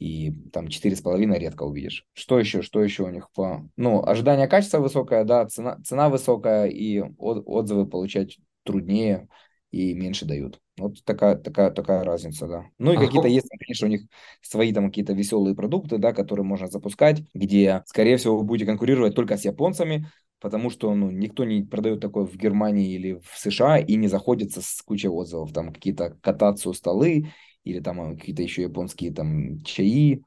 и 0.00 0.32
там 0.52 0.66
4,5 0.66 1.38
редко 1.38 1.62
увидишь. 1.62 2.06
Что 2.14 2.40
еще, 2.40 2.62
что 2.62 2.82
еще 2.82 3.04
у 3.04 3.10
них 3.10 3.30
по... 3.32 3.68
Ну, 3.76 4.02
ожидание 4.02 4.48
качества 4.48 4.78
высокое, 4.78 5.24
да, 5.24 5.46
цена, 5.46 5.78
цена 5.84 6.08
высокая, 6.08 6.66
и 6.66 7.00
от, 7.00 7.42
отзывы 7.46 7.86
получать 7.86 8.38
труднее 8.64 9.28
и 9.70 9.94
меньше 9.94 10.24
дают. 10.24 10.60
Вот 10.78 11.02
такая, 11.04 11.36
такая, 11.36 11.70
такая 11.70 12.04
разница, 12.04 12.46
да. 12.46 12.64
Ну 12.78 12.92
и 12.92 12.96
а 12.96 13.00
какие-то 13.00 13.28
есть, 13.28 13.48
конечно, 13.58 13.86
у 13.86 13.90
них 13.90 14.02
свои 14.42 14.72
там 14.72 14.86
какие-то 14.86 15.12
веселые 15.12 15.54
продукты, 15.54 15.98
да, 15.98 16.12
которые 16.12 16.44
можно 16.44 16.66
запускать, 16.66 17.22
где, 17.34 17.82
скорее 17.86 18.16
всего, 18.16 18.38
вы 18.38 18.44
будете 18.44 18.66
конкурировать 18.66 19.14
только 19.14 19.36
с 19.36 19.44
японцами, 19.44 20.06
потому 20.40 20.70
что 20.70 20.94
ну, 20.94 21.10
никто 21.10 21.44
не 21.44 21.62
продает 21.62 22.00
такое 22.00 22.24
в 22.24 22.36
Германии 22.36 22.92
или 22.92 23.20
в 23.22 23.38
США 23.38 23.78
и 23.78 23.94
не 23.96 24.08
заходится 24.08 24.62
с 24.62 24.82
кучей 24.82 25.08
отзывов. 25.08 25.52
Там 25.52 25.72
какие-то 25.72 26.16
катацию 26.20 26.74
столы 26.74 27.28
или 27.62 27.80
там 27.80 28.16
какие-то 28.16 28.42
еще 28.42 28.62
японские 28.62 29.12
там 29.12 29.62
чаи, 29.62 30.22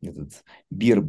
этот 0.00 0.44
бир, 0.70 1.02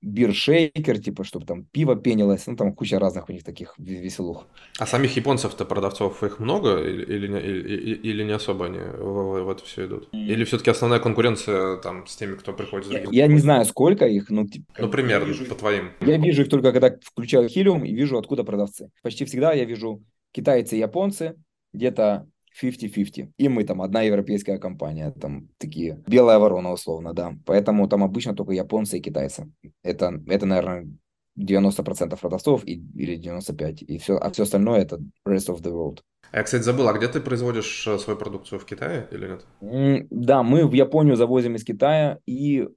биршейкер, 0.00 1.00
типа, 1.00 1.24
чтобы 1.24 1.46
там 1.46 1.64
пиво 1.64 1.96
пенилось, 1.96 2.46
ну, 2.46 2.56
там 2.56 2.72
куча 2.72 2.98
разных 2.98 3.28
у 3.28 3.32
них 3.32 3.44
таких 3.44 3.74
веселух. 3.78 4.46
А 4.78 4.86
самих 4.86 5.16
японцев-то 5.16 5.64
продавцов 5.64 6.22
их 6.22 6.38
много 6.38 6.82
или, 6.82 7.04
или, 7.04 7.94
или, 7.94 8.22
не 8.22 8.32
особо 8.32 8.66
они 8.66 8.78
в, 8.78 9.44
в 9.44 9.50
это 9.50 9.64
все 9.64 9.86
идут? 9.86 10.08
Или 10.12 10.44
все-таки 10.44 10.70
основная 10.70 11.00
конкуренция 11.00 11.76
там 11.78 12.06
с 12.06 12.16
теми, 12.16 12.36
кто 12.36 12.52
приходит 12.52 12.86
с 12.86 12.90
других? 12.90 13.12
Я, 13.12 13.24
я 13.24 13.32
не 13.32 13.38
знаю, 13.38 13.64
сколько 13.64 14.06
их, 14.06 14.30
но... 14.30 14.46
Типа, 14.46 14.66
ну, 14.78 14.88
примерно, 14.88 15.26
вижу, 15.26 15.44
по 15.46 15.54
твоим. 15.54 15.90
Я 16.00 16.16
вижу 16.16 16.42
их 16.42 16.48
только, 16.48 16.72
когда 16.72 16.96
включаю 17.02 17.48
Хилиум 17.48 17.84
и 17.84 17.92
вижу, 17.92 18.18
откуда 18.18 18.44
продавцы. 18.44 18.90
Почти 19.02 19.24
всегда 19.24 19.52
я 19.52 19.64
вижу 19.64 20.02
китайцы 20.32 20.76
и 20.76 20.80
японцы, 20.80 21.34
где-то 21.72 22.28
50-50. 22.62 23.32
И 23.36 23.48
мы 23.48 23.64
там 23.64 23.82
одна 23.82 24.02
европейская 24.02 24.58
компания, 24.58 25.10
там 25.10 25.48
такие 25.58 26.02
белая 26.06 26.38
ворона 26.38 26.72
условно, 26.72 27.14
да. 27.14 27.34
Поэтому 27.46 27.88
там 27.88 28.02
обычно 28.02 28.34
только 28.34 28.52
японцы 28.52 28.98
и 28.98 29.02
китайцы. 29.02 29.50
Это, 29.82 30.22
это 30.26 30.46
наверное, 30.46 30.88
90% 31.38 32.18
продавцов 32.20 32.64
и, 32.64 32.82
или 32.94 33.18
95%. 33.18 33.84
И 33.84 33.98
все, 33.98 34.16
а 34.16 34.30
все 34.30 34.42
остальное 34.42 34.80
это 34.80 34.98
rest 35.26 35.48
of 35.48 35.62
the 35.62 35.72
world. 35.72 36.00
А 36.30 36.38
я, 36.38 36.42
кстати, 36.42 36.62
забыл, 36.62 36.88
а 36.88 36.92
где 36.92 37.08
ты 37.08 37.20
производишь 37.20 37.86
э, 37.86 37.98
свою 37.98 38.18
продукцию 38.18 38.58
в 38.58 38.66
Китае 38.66 39.08
или 39.10 39.28
нет? 39.28 40.08
Да, 40.10 40.42
мы 40.42 40.66
в 40.66 40.74
Японию 40.74 41.16
завозим 41.16 41.54
из 41.54 41.64
Китая 41.64 42.18
и 42.26 42.68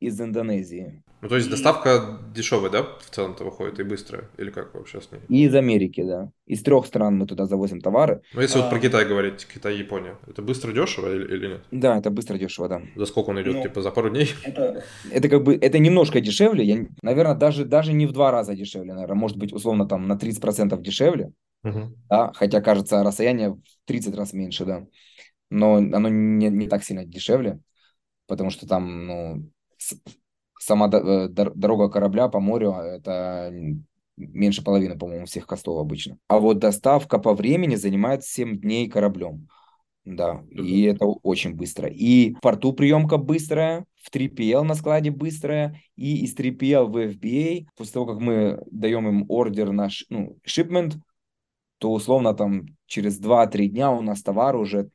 из 0.00 0.20
Индонезии. 0.20 1.03
Ну, 1.24 1.30
то 1.30 1.36
есть 1.36 1.48
доставка 1.48 2.18
дешевая, 2.34 2.70
да, 2.70 2.82
в 2.82 3.08
целом-то 3.08 3.44
выходит 3.44 3.80
и 3.80 3.82
быстрая? 3.82 4.28
Или 4.36 4.50
как 4.50 4.74
вообще 4.74 5.00
с 5.00 5.10
ней? 5.10 5.22
И 5.30 5.46
из 5.46 5.54
Америки, 5.54 6.02
да. 6.02 6.30
Из 6.44 6.62
трех 6.62 6.84
стран 6.84 7.16
мы 7.16 7.26
туда 7.26 7.46
завозим 7.46 7.80
товары. 7.80 8.20
Ну, 8.34 8.42
если 8.42 8.58
а... 8.58 8.62
вот 8.62 8.70
про 8.70 8.78
Китай 8.78 9.06
говорить, 9.06 9.46
Китай 9.46 9.74
и 9.74 9.78
Япония, 9.78 10.18
это 10.26 10.42
быстро, 10.42 10.70
дешево 10.72 11.10
или, 11.14 11.24
или 11.34 11.46
нет? 11.46 11.64
Да, 11.70 11.96
это 11.96 12.10
быстро, 12.10 12.36
дешево, 12.36 12.68
да. 12.68 12.82
За 12.94 13.06
сколько 13.06 13.30
он 13.30 13.40
идет, 13.40 13.54
ну, 13.54 13.62
типа 13.62 13.80
за 13.80 13.90
пару 13.90 14.10
дней? 14.10 14.28
Это, 14.44 14.84
это 15.10 15.28
как 15.30 15.44
бы, 15.44 15.54
это 15.54 15.78
немножко 15.78 16.20
дешевле, 16.20 16.62
я, 16.62 16.86
наверное, 17.00 17.34
даже, 17.34 17.64
даже 17.64 17.94
не 17.94 18.04
в 18.04 18.12
два 18.12 18.30
раза 18.30 18.54
дешевле, 18.54 18.92
наверное, 18.92 19.16
может 19.16 19.38
быть, 19.38 19.54
условно, 19.54 19.88
там 19.88 20.06
на 20.06 20.16
30% 20.18 20.78
дешевле, 20.82 21.32
угу. 21.62 21.96
да, 22.10 22.32
хотя, 22.34 22.60
кажется, 22.60 23.02
расстояние 23.02 23.52
в 23.52 23.60
30 23.86 24.14
раз 24.14 24.34
меньше, 24.34 24.66
да, 24.66 24.86
но 25.48 25.76
оно 25.76 26.10
не, 26.10 26.50
не 26.50 26.68
так 26.68 26.84
сильно 26.84 27.06
дешевле, 27.06 27.60
потому 28.26 28.50
что 28.50 28.68
там, 28.68 29.06
ну, 29.06 29.50
сама 30.58 30.88
э, 30.92 31.28
дорога 31.28 31.88
корабля 31.88 32.28
по 32.28 32.40
морю 32.40 32.72
а, 32.72 32.84
это 32.84 33.52
меньше 34.16 34.62
половины, 34.62 34.96
по-моему, 34.98 35.26
всех 35.26 35.46
костов 35.46 35.80
обычно. 35.80 36.18
А 36.28 36.38
вот 36.38 36.58
доставка 36.58 37.18
по 37.18 37.34
времени 37.34 37.74
занимает 37.74 38.24
7 38.24 38.60
дней 38.60 38.88
кораблем. 38.88 39.48
Да, 40.04 40.44
и 40.50 40.82
это 40.82 41.06
очень 41.06 41.54
быстро. 41.54 41.88
И 41.88 42.34
в 42.34 42.40
порту 42.40 42.74
приемка 42.74 43.16
быстрая, 43.16 43.86
в 44.02 44.14
3PL 44.14 44.62
на 44.62 44.74
складе 44.74 45.10
быстрая, 45.10 45.80
и 45.96 46.24
из 46.24 46.36
3PL 46.36 46.84
в 46.84 46.96
FBA, 46.96 47.66
после 47.74 47.92
того, 47.92 48.06
как 48.06 48.20
мы 48.20 48.62
даем 48.70 49.08
им 49.08 49.24
ордер 49.28 49.72
на 49.72 49.88
ну, 50.10 50.36
shipment, 50.46 50.96
то 51.78 51.90
условно 51.90 52.34
там 52.34 52.66
через 52.86 53.18
2-3 53.18 53.66
дня 53.66 53.90
у 53.92 54.02
нас 54.02 54.22
товар 54.22 54.56
уже 54.56 54.90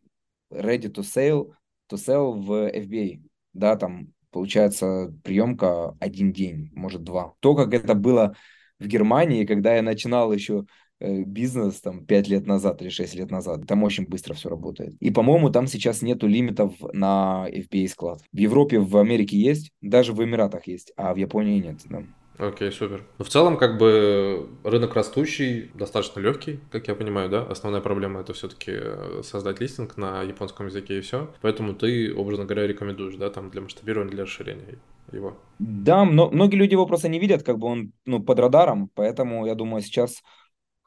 ready 0.52 0.92
to 0.92 1.02
sell, 1.02 1.54
to 1.92 1.98
sell 1.98 2.32
в 2.34 2.70
FBA. 2.70 3.22
Да, 3.54 3.76
там 3.78 4.14
получается 4.32 5.14
приемка 5.24 5.96
один 6.00 6.32
день, 6.32 6.70
может 6.74 7.04
два. 7.04 7.34
То, 7.40 7.56
как 7.56 7.74
это 7.74 7.94
было 7.94 8.36
в 8.80 8.88
Германии, 8.88 9.46
когда 9.46 9.76
я 9.76 9.82
начинал 9.82 10.32
еще 10.32 10.66
э, 11.00 11.24
бизнес 11.24 11.82
там 11.82 12.06
5 12.06 12.28
лет 12.30 12.48
назад 12.48 12.82
или 12.82 12.90
6 12.90 13.16
лет 13.16 13.32
назад. 13.32 13.68
Там 13.68 13.84
очень 13.84 14.08
быстро 14.08 14.34
все 14.34 14.50
работает. 14.50 14.96
И, 15.00 15.12
по-моему, 15.12 15.50
там 15.50 15.68
сейчас 15.68 16.02
нету 16.02 16.28
лимитов 16.28 16.74
на 16.94 17.48
FBA 17.50 17.88
склад. 17.88 18.22
В 18.32 18.38
Европе, 18.38 18.80
в 18.80 18.98
Америке 18.98 19.38
есть, 19.38 19.72
даже 19.82 20.14
в 20.14 20.24
Эмиратах 20.24 20.68
есть, 20.68 20.94
а 20.96 21.14
в 21.14 21.18
Японии 21.18 21.60
нет. 21.60 21.82
Да. 21.90 22.04
Окей, 22.40 22.72
супер. 22.72 23.04
Ну, 23.18 23.26
в 23.26 23.30
целом, 23.30 23.58
как 23.58 23.78
бы 23.78 24.48
рынок 24.64 24.96
растущий, 24.96 25.72
достаточно 25.74 26.22
легкий, 26.22 26.62
как 26.72 26.88
я 26.88 26.96
понимаю, 26.96 27.30
да? 27.30 27.44
Основная 27.44 27.82
проблема 27.82 28.22
это 28.22 28.32
все-таки 28.34 28.72
э, 28.76 29.22
создать 29.24 29.60
листинг 29.60 29.98
на 29.98 30.24
японском 30.24 30.68
языке 30.68 31.00
и 31.00 31.02
все. 31.02 31.30
Поэтому 31.42 31.74
ты, 31.74 32.16
образно 32.16 32.46
говоря, 32.46 32.66
рекомендуешь, 32.66 33.16
да, 33.16 33.30
там 33.30 33.50
для 33.50 33.60
масштабирования, 33.60 34.14
для 34.14 34.24
расширения 34.24 34.80
его. 35.12 35.38
Да, 35.60 36.06
но 36.06 36.30
многие 36.30 36.56
люди 36.56 36.72
его 36.72 36.86
просто 36.86 37.10
не 37.10 37.20
видят, 37.20 37.44
как 37.44 37.58
бы 37.60 37.68
он 37.68 37.92
ну, 38.06 38.24
под 38.24 38.40
радаром, 38.40 38.90
поэтому 38.96 39.46
я 39.46 39.54
думаю, 39.56 39.82
сейчас 39.82 40.24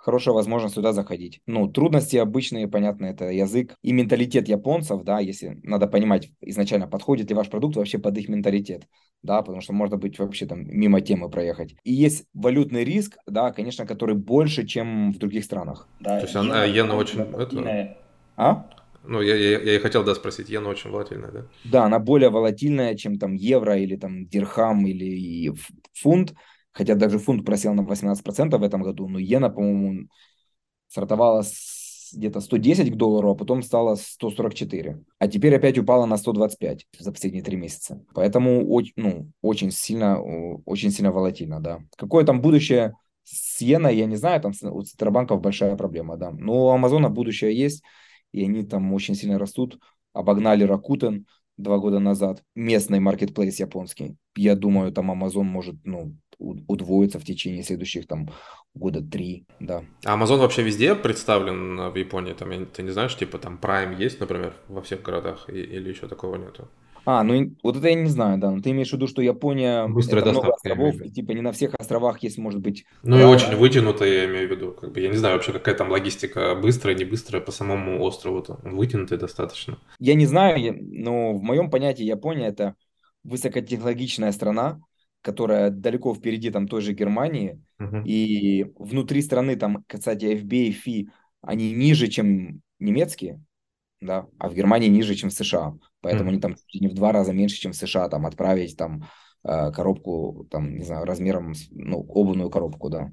хорошая 0.03 0.35
возможность 0.35 0.75
сюда 0.75 0.93
заходить. 0.93 1.41
Ну, 1.47 1.69
трудности 1.69 2.17
обычные, 2.17 2.67
понятно, 2.67 3.07
это 3.07 3.31
язык 3.31 3.77
и 3.83 3.93
менталитет 3.93 4.49
японцев, 4.49 5.05
да, 5.05 5.21
если 5.21 5.61
надо 5.63 5.87
понимать 5.87 6.31
изначально, 6.41 6.89
подходит 6.89 7.31
ли 7.31 7.37
ваш 7.37 7.49
продукт 7.49 7.77
вообще 7.77 7.99
под 7.99 8.19
их 8.19 8.29
менталитет, 8.29 8.89
да, 9.23 9.43
потому 9.43 9.61
что 9.61 9.73
можно 9.73 9.97
быть 9.97 10.19
вообще 10.19 10.47
там 10.47 10.65
мимо 10.67 11.01
темы 11.01 11.31
проехать. 11.31 11.77
И 11.85 11.93
есть 11.93 12.27
валютный 12.35 12.85
риск, 12.85 13.17
да, 13.27 13.53
конечно, 13.53 13.87
который 13.87 14.17
больше, 14.17 14.67
чем 14.67 15.13
в 15.13 15.19
других 15.19 15.45
странах. 15.45 15.89
Да, 16.01 16.19
То 16.19 16.25
есть 16.25 16.35
она, 16.35 16.67
иена 16.67 16.97
очень... 16.97 17.21
Это... 17.21 17.97
А? 18.37 18.67
Ну, 19.05 19.21
я, 19.21 19.37
я, 19.37 19.61
я 19.61 19.77
и 19.77 19.79
хотел, 19.79 20.03
да, 20.05 20.17
спросить, 20.17 20.51
иена 20.51 20.69
очень 20.69 20.91
волатильная, 20.91 21.31
да? 21.31 21.47
Да, 21.65 21.85
она 21.85 22.01
более 22.01 22.31
волатильная, 22.31 22.97
чем 22.97 23.19
там 23.19 23.35
евро 23.35 23.77
или 23.77 23.95
там 23.95 24.27
дирхам 24.27 24.85
или 24.85 25.53
фунт, 25.93 26.35
хотя 26.73 26.95
даже 26.95 27.19
фунт 27.19 27.45
просел 27.45 27.75
на 27.75 27.83
18% 27.83 28.59
в 28.59 28.63
этом 28.63 28.83
году, 28.83 29.09
но 29.09 29.19
иена, 29.19 29.51
по-моему, 29.51 30.09
стартовала 30.89 31.43
с 31.43 31.83
где-то 32.13 32.41
110 32.41 32.93
к 32.93 32.97
доллару, 32.97 33.31
а 33.31 33.35
потом 33.35 33.63
стала 33.63 33.95
144. 33.95 35.03
А 35.19 35.29
теперь 35.29 35.57
опять 35.57 35.79
упала 35.79 36.07
на 36.07 36.17
125 36.17 36.87
за 36.99 37.13
последние 37.13 37.43
три 37.43 37.57
месяца. 37.57 38.05
Поэтому 38.15 38.81
ну, 38.97 39.31
очень 39.41 39.71
сильно, 39.71 40.21
очень 40.21 40.91
сильно 40.91 41.13
волатильно, 41.13 41.61
да. 41.61 41.81
Какое 41.97 42.25
там 42.25 42.41
будущее 42.41 42.95
с 43.25 43.63
иеной, 43.63 43.97
я 43.97 44.07
не 44.07 44.17
знаю, 44.17 44.41
там 44.41 44.53
у 44.63 44.83
Центробанков 44.83 45.41
большая 45.41 45.77
проблема, 45.77 46.17
да. 46.17 46.31
Но 46.31 46.67
у 46.67 46.71
Амазона 46.71 47.09
будущее 47.09 47.57
есть, 47.57 47.83
и 48.33 48.45
они 48.45 48.63
там 48.63 48.93
очень 48.93 49.15
сильно 49.15 49.39
растут. 49.39 49.79
Обогнали 50.13 50.67
Rakuten 50.67 51.25
два 51.57 51.79
года 51.79 51.99
назад, 51.99 52.43
местный 52.55 53.01
маркетплейс 53.01 53.59
японский. 53.61 54.17
Я 54.37 54.57
думаю, 54.57 54.93
там 54.93 55.11
Amazon 55.11 55.45
может, 55.45 55.77
ну, 55.85 56.17
удвоится 56.39 57.19
в 57.19 57.25
течение 57.25 57.63
следующих 57.63 58.07
там 58.07 58.31
года 58.75 59.03
три, 59.03 59.45
да. 59.61 59.85
А 60.05 60.17
Amazon 60.17 60.39
вообще 60.39 60.63
везде 60.63 60.95
представлен 60.95 61.91
в 61.91 61.97
Японии? 61.97 62.33
Там, 62.33 62.67
ты 62.67 62.83
не 62.83 62.91
знаешь, 62.91 63.17
типа 63.17 63.39
там 63.39 63.59
Prime 63.61 63.97
есть, 63.99 64.21
например, 64.21 64.55
во 64.69 64.83
всех 64.83 65.03
городах 65.03 65.49
или 65.49 65.89
еще 65.89 66.09
такого 66.09 66.37
нету? 66.37 66.69
А, 67.05 67.25
ну 67.25 67.53
вот 67.63 67.77
это 67.77 67.89
я 67.89 67.95
не 67.95 68.09
знаю, 68.09 68.39
да. 68.39 68.51
Но 68.51 68.63
ты 68.63 68.71
имеешь 68.71 68.91
в 68.91 68.93
виду, 68.93 69.09
что 69.09 69.23
Япония 69.23 69.87
Быстрая 69.89 70.23
это 70.23 70.31
много 70.31 70.55
островов, 70.55 71.01
и 71.01 71.11
типа 71.11 71.33
не 71.33 71.41
на 71.41 71.53
всех 71.53 71.75
островах 71.75 72.23
есть, 72.23 72.39
может 72.39 72.61
быть. 72.61 72.85
Ну 73.03 73.19
и 73.19 73.25
очень 73.25 73.57
вытянутая, 73.57 74.09
я 74.09 74.25
имею 74.27 74.49
в 74.49 74.51
виду. 74.53 74.73
Как 74.73 74.93
бы, 74.93 75.01
я 75.01 75.09
не 75.09 75.17
знаю 75.17 75.35
вообще, 75.35 75.53
какая 75.53 75.75
там 75.75 75.91
логистика 75.91 76.55
быстрая, 76.55 76.95
не 76.97 77.05
быстрая 77.05 77.43
по 77.43 77.51
самому 77.51 78.01
острову-то. 78.03 78.61
Вытянутая 78.63 79.19
достаточно. 79.19 79.79
Я 79.99 80.15
не 80.15 80.27
знаю, 80.27 80.79
но 80.81 81.35
в 81.35 81.43
моем 81.43 81.71
понятии 81.71 82.05
Япония 82.05 82.47
это 82.47 82.77
высокотехнологичная 83.25 84.33
страна, 84.33 84.81
которая 85.23 85.71
далеко 85.71 86.15
впереди 86.15 86.51
там 86.51 86.69
той 86.69 86.83
же 86.83 86.93
Германии, 86.93 87.63
uh-huh. 87.81 88.05
и 88.05 88.73
внутри 88.77 89.23
страны 89.23 89.57
там, 89.57 89.85
кстати, 89.87 90.27
FBA, 90.27 90.75
FI, 90.85 91.09
они 91.41 91.73
ниже, 91.73 92.09
чем 92.09 92.61
немецкие, 92.79 93.41
да, 94.01 94.27
а 94.39 94.49
в 94.49 94.55
Германии 94.55 94.89
ниже, 94.89 95.15
чем 95.15 95.31
в 95.31 95.33
США, 95.33 95.75
поэтому 96.01 96.29
uh-huh. 96.29 96.33
они 96.33 96.41
там 96.41 96.57
не 96.75 96.89
в 96.89 96.95
два 96.95 97.13
раза 97.13 97.33
меньше, 97.33 97.57
чем 97.57 97.73
в 97.73 97.77
США, 97.77 98.09
там 98.09 98.27
отправить 98.27 98.77
там 98.77 99.05
э, 99.45 99.71
коробку, 99.73 100.47
там, 100.51 100.77
не 100.77 100.85
знаю, 100.85 101.07
размером, 101.07 101.55
ну, 101.71 102.01
обувную 102.01 102.51
коробку, 102.51 102.91
да. 102.91 103.13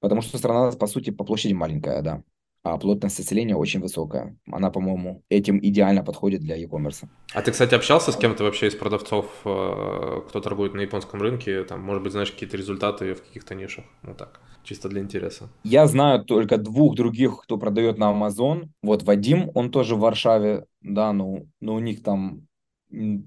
Потому 0.00 0.22
что 0.22 0.38
страна, 0.38 0.70
по 0.72 0.86
сути, 0.86 1.10
по 1.10 1.24
площади 1.24 1.52
маленькая, 1.52 2.02
да 2.02 2.22
а 2.64 2.78
плотность 2.78 3.18
населения 3.18 3.54
очень 3.54 3.80
высокая. 3.80 4.36
Она, 4.50 4.70
по-моему, 4.70 5.22
этим 5.28 5.58
идеально 5.62 6.02
подходит 6.02 6.40
для 6.40 6.56
e-commerce. 6.56 7.06
А 7.34 7.42
ты, 7.42 7.52
кстати, 7.52 7.74
общался 7.74 8.10
с 8.10 8.16
кем-то 8.16 8.42
вообще 8.42 8.68
из 8.68 8.74
продавцов, 8.74 9.26
э, 9.44 10.20
кто 10.28 10.40
торгует 10.40 10.72
на 10.72 10.80
японском 10.80 11.20
рынке? 11.20 11.64
Там, 11.64 11.82
может 11.82 12.02
быть, 12.02 12.12
знаешь 12.12 12.32
какие-то 12.32 12.56
результаты 12.56 13.14
в 13.14 13.22
каких-то 13.22 13.54
нишах? 13.54 13.84
Ну 14.02 14.14
так, 14.14 14.40
чисто 14.62 14.88
для 14.88 15.02
интереса. 15.02 15.50
Я 15.62 15.86
знаю 15.86 16.24
только 16.24 16.56
двух 16.56 16.96
других, 16.96 17.42
кто 17.42 17.58
продает 17.58 17.98
на 17.98 18.10
Amazon. 18.10 18.70
Вот 18.82 19.02
Вадим, 19.02 19.50
он 19.54 19.70
тоже 19.70 19.94
в 19.94 20.00
Варшаве, 20.00 20.64
да, 20.80 21.12
ну, 21.12 21.46
но 21.60 21.74
у 21.74 21.80
них 21.80 22.02
там 22.02 22.46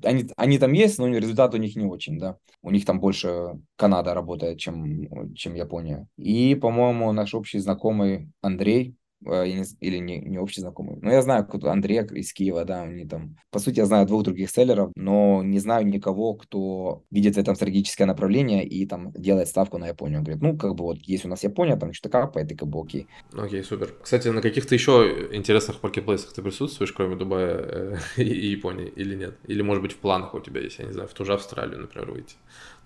они, 0.04 0.30
они 0.38 0.60
там 0.60 0.72
есть, 0.74 0.98
но 0.98 1.08
результат 1.08 1.54
у 1.54 1.58
них 1.58 1.76
не 1.76 1.86
очень, 1.86 2.18
да. 2.18 2.38
У 2.62 2.72
них 2.72 2.86
там 2.86 3.00
больше 3.00 3.60
Канада 3.76 4.14
работает, 4.14 4.60
чем, 4.60 5.34
чем 5.36 5.56
Япония. 5.56 6.08
И, 6.18 6.56
по-моему, 6.56 7.12
наш 7.12 7.34
общий 7.34 7.60
знакомый 7.60 8.30
Андрей, 8.42 8.96
или 9.24 9.98
не, 9.98 10.20
не 10.20 10.38
общий 10.38 10.62
знакомый. 10.62 10.98
Но 11.02 11.12
я 11.12 11.22
знаю 11.22 11.46
кто 11.46 11.70
Андрей 11.70 12.02
из 12.02 12.34
Киева, 12.34 12.66
да, 12.66 12.84
они 12.84 13.06
там... 13.06 13.38
По 13.52 13.60
сути, 13.60 13.80
я 13.80 13.86
знаю 13.86 14.06
двух 14.06 14.24
других 14.24 14.50
селлеров, 14.50 14.92
но 14.96 15.42
не 15.44 15.60
знаю 15.60 15.88
никого, 15.88 16.36
кто 16.36 17.04
видит 17.12 17.36
в 17.36 17.40
этом 17.40 17.56
стратегическое 17.56 18.06
направление 18.06 18.66
и 18.66 18.86
там 18.86 19.12
делает 19.14 19.48
ставку 19.48 19.78
на 19.78 19.88
Японию. 19.88 20.22
Говорит, 20.22 20.42
ну, 20.42 20.58
как 20.58 20.76
бы 20.76 20.84
вот 20.84 20.98
есть 21.02 21.26
у 21.26 21.30
нас 21.30 21.44
Япония, 21.44 21.78
там 21.78 21.94
что-то 21.94 22.10
капает, 22.10 22.52
и 22.52 22.56
как 22.56 22.68
бы 22.68 22.80
окей. 22.80 23.08
Окей, 23.34 23.64
супер. 23.64 23.94
Кстати, 24.02 24.28
на 24.28 24.42
каких-то 24.42 24.76
еще 24.76 25.30
интересных 25.32 25.82
маркетплейсах 25.82 26.34
ты 26.34 26.42
присутствуешь, 26.42 26.92
кроме 26.92 27.16
Дубая 27.16 27.58
э, 27.58 27.98
и 28.22 28.48
Японии, 28.48 28.88
или 28.96 29.16
нет? 29.16 29.38
Или, 29.48 29.62
может 29.62 29.82
быть, 29.82 29.94
в 29.94 29.98
планах 29.98 30.34
у 30.36 30.40
тебя 30.40 30.62
есть, 30.62 30.80
я 30.80 30.86
не 30.86 30.94
знаю, 30.94 31.08
в 31.08 31.14
ту 31.14 31.26
же 31.26 31.34
Австралию, 31.34 31.80
например, 31.80 32.12
выйти? 32.12 32.36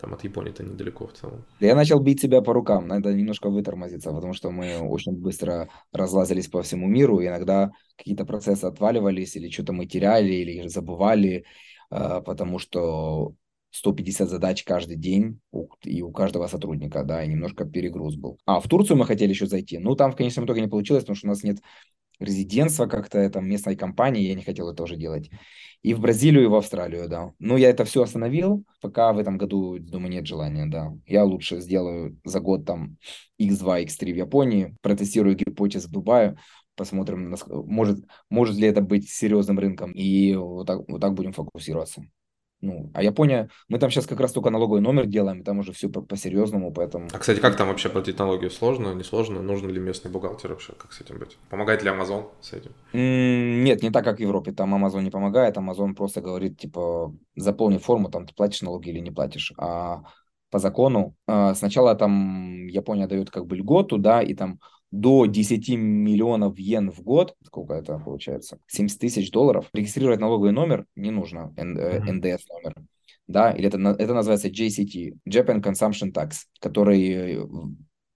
Там 0.02 0.14
от 0.14 0.24
Японии-то 0.24 0.64
недалеко 0.64 1.06
в 1.06 1.14
целом. 1.14 1.46
Я 1.60 1.76
начал 1.76 2.00
бить 2.00 2.20
себя 2.20 2.42
по 2.42 2.54
рукам, 2.54 2.88
надо 2.88 3.14
немножко 3.14 3.50
вытормозиться, 3.52 4.12
потому 4.12 4.34
что 4.34 4.50
мы 4.50 4.80
очень 4.80 5.12
быстро 5.12 5.70
разлазились 5.94 6.48
по 6.48 6.64
всему 6.64 6.88
миру, 6.88 7.24
иногда 7.24 7.72
какие-то 7.96 8.26
процессы 8.26 8.66
отваливались, 8.66 9.36
или 9.36 9.50
что-то 9.50 9.74
мы 9.74 9.86
теряли, 9.86 10.34
или 10.34 10.68
забывали, 10.68 11.46
а, 11.92 12.22
потому 12.22 12.58
что 12.58 13.36
150 13.70 14.28
задач 14.28 14.64
каждый 14.64 14.98
день 14.98 15.40
и 15.84 16.02
у 16.02 16.12
каждого 16.12 16.48
сотрудника, 16.48 17.04
да, 17.04 17.24
и 17.24 17.28
немножко 17.28 17.66
перегруз 17.66 18.16
был. 18.16 18.40
А, 18.46 18.60
в 18.60 18.68
Турцию 18.68 18.98
мы 18.98 19.06
хотели 19.06 19.30
еще 19.30 19.46
зайти. 19.46 19.78
Ну, 19.78 19.96
там 19.96 20.12
в 20.12 20.16
конечном 20.16 20.46
итоге 20.46 20.62
не 20.62 20.68
получилось, 20.68 21.04
потому 21.04 21.16
что 21.16 21.28
у 21.28 21.30
нас 21.30 21.44
нет 21.44 21.60
резидентства 22.22 22.86
как-то 22.86 23.30
там 23.30 23.48
местной 23.50 23.76
компании, 23.76 24.28
я 24.28 24.36
не 24.36 24.44
хотел 24.44 24.70
это 24.70 24.84
уже 24.84 24.96
делать. 24.96 25.30
И 25.82 25.94
в 25.94 26.00
Бразилию, 26.00 26.44
и 26.44 26.48
в 26.48 26.56
Австралию, 26.56 27.10
да. 27.10 27.34
Но 27.40 27.58
я 27.58 27.70
это 27.70 27.86
все 27.86 28.04
остановил, 28.04 28.64
пока 28.82 29.14
в 29.14 29.18
этом 29.18 29.38
году, 29.38 29.80
думаю, 29.80 30.12
нет 30.12 30.28
желания, 30.28 30.68
да. 30.68 30.94
Я 31.08 31.24
лучше 31.24 31.60
сделаю 31.60 32.20
за 32.24 32.40
год 32.40 32.66
там 32.66 32.98
X2, 33.40 33.86
X3 33.86 34.14
в 34.14 34.18
Японии, 34.18 34.76
протестирую 34.82 35.36
гипотез 35.36 35.86
в 35.86 35.92
Дубае, 35.92 36.38
посмотрим, 36.76 37.36
может, 37.50 38.06
может 38.30 38.56
ли 38.58 38.68
это 38.68 38.82
быть 38.82 39.10
серьезным 39.10 39.58
рынком, 39.60 39.92
и 39.92 40.36
вот 40.36 40.68
так, 40.68 40.88
вот 40.88 41.02
так 41.02 41.14
будем 41.14 41.34
фокусироваться. 41.34 42.04
Ну, 42.62 42.92
а 42.94 43.02
Япония, 43.02 43.50
мы 43.70 43.80
там 43.80 43.90
сейчас 43.90 44.06
как 44.06 44.20
раз 44.20 44.32
только 44.32 44.52
налоговый 44.52 44.82
номер 44.82 45.08
делаем, 45.08 45.42
и 45.42 45.44
там 45.44 45.60
уже 45.60 45.74
все 45.74 45.90
по-серьезному, 45.90 46.72
поэтому... 46.72 47.08
А, 47.12 47.18
кстати, 47.18 47.40
как 47.40 47.58
там 47.58 47.70
вообще 47.70 47.90
платить 47.90 48.20
налоги? 48.20 48.50
Сложно, 48.50 48.94
не 48.94 49.04
сложно? 49.04 49.42
Нужен 49.42 49.70
ли 49.70 49.80
местный 49.80 50.12
бухгалтер 50.12 50.52
вообще? 50.52 50.74
Как 50.74 50.94
с 50.94 51.02
этим 51.02 51.18
быть? 51.18 51.38
Помогает 51.50 51.82
ли 51.82 51.90
Amazon 51.90 52.28
с 52.40 52.54
этим? 52.54 52.72
Нет, 52.94 53.82
не 53.82 53.90
так, 53.90 54.06
как 54.06 54.18
в 54.18 54.22
Европе. 54.22 54.52
Там 54.52 54.76
Amazon 54.76 55.02
не 55.02 55.10
помогает, 55.10 55.58
Amazon 55.58 55.96
просто 55.96 56.22
говорит, 56.22 56.60
типа, 56.60 57.14
заполни 57.36 57.80
форму, 57.80 58.10
там 58.10 58.28
ты 58.28 58.36
платишь 58.36 58.62
налоги 58.62 58.90
или 58.90 59.00
не 59.00 59.12
платишь. 59.12 59.54
А 59.58 60.04
по 60.52 60.60
закону 60.60 61.16
а, 61.26 61.56
сначала 61.56 61.96
там 61.96 62.68
Япония 62.68 63.08
дает 63.08 63.32
как 63.32 63.48
бы 63.48 63.56
льготу, 63.56 63.98
да, 63.98 64.22
и 64.22 64.36
там 64.36 64.60
до 64.92 65.26
10 65.26 65.70
миллионов 65.78 66.60
йен 66.60 66.92
в 66.92 67.02
год, 67.02 67.36
сколько 67.46 67.74
это 67.74 67.98
получается, 67.98 68.60
70 68.68 69.00
тысяч 69.00 69.32
долларов, 69.32 69.70
регистрировать 69.74 70.20
налоговый 70.20 70.52
номер 70.52 70.86
не 70.96 71.12
нужно, 71.12 71.54
НДС 71.58 72.26
э, 72.26 72.38
номер, 72.50 72.76
да, 73.28 73.52
или 73.52 73.68
это, 73.68 73.78
это 73.78 74.14
называется 74.14 74.50
JCT, 74.50 75.18
Japan 75.28 75.62
Consumption 75.64 76.12
Tax, 76.12 76.32
который 76.60 77.40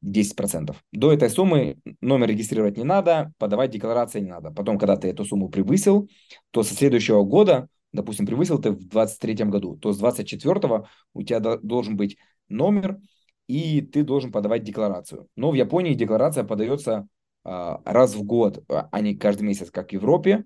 10%. 0.03 0.71
Э, 0.71 0.73
до 0.91 1.13
этой 1.13 1.29
суммы 1.29 1.77
номер 2.01 2.27
регистрировать 2.27 2.77
не 2.77 2.83
надо, 2.83 3.33
подавать 3.37 3.71
декларации 3.71 4.19
не 4.19 4.29
надо. 4.29 4.51
Потом, 4.51 4.77
когда 4.77 4.97
ты 4.97 5.07
эту 5.07 5.23
сумму 5.23 5.49
превысил, 5.49 6.09
то 6.51 6.63
со 6.63 6.75
следующего 6.75 7.23
года, 7.23 7.69
допустим, 7.93 8.25
превысил 8.25 8.59
ты 8.59 8.71
в 8.71 8.79
2023 8.79 9.45
году, 9.45 9.77
то 9.77 9.93
с 9.93 9.97
2024 9.97 10.83
у 11.13 11.23
тебя 11.23 11.39
должен 11.39 11.95
быть 11.95 12.17
номер, 12.49 12.99
и 13.47 13.81
ты 13.81 14.03
должен 14.03 14.31
подавать 14.31 14.63
декларацию. 14.63 15.27
Но 15.35 15.51
в 15.51 15.55
Японии 15.55 15.93
декларация 15.93 16.43
подается 16.43 17.07
а, 17.43 17.81
раз 17.85 18.15
в 18.15 18.23
год, 18.23 18.63
а, 18.69 18.89
а 18.91 19.01
не 19.01 19.15
каждый 19.15 19.43
месяц, 19.43 19.69
как 19.69 19.89
в 19.89 19.93
Европе, 19.93 20.45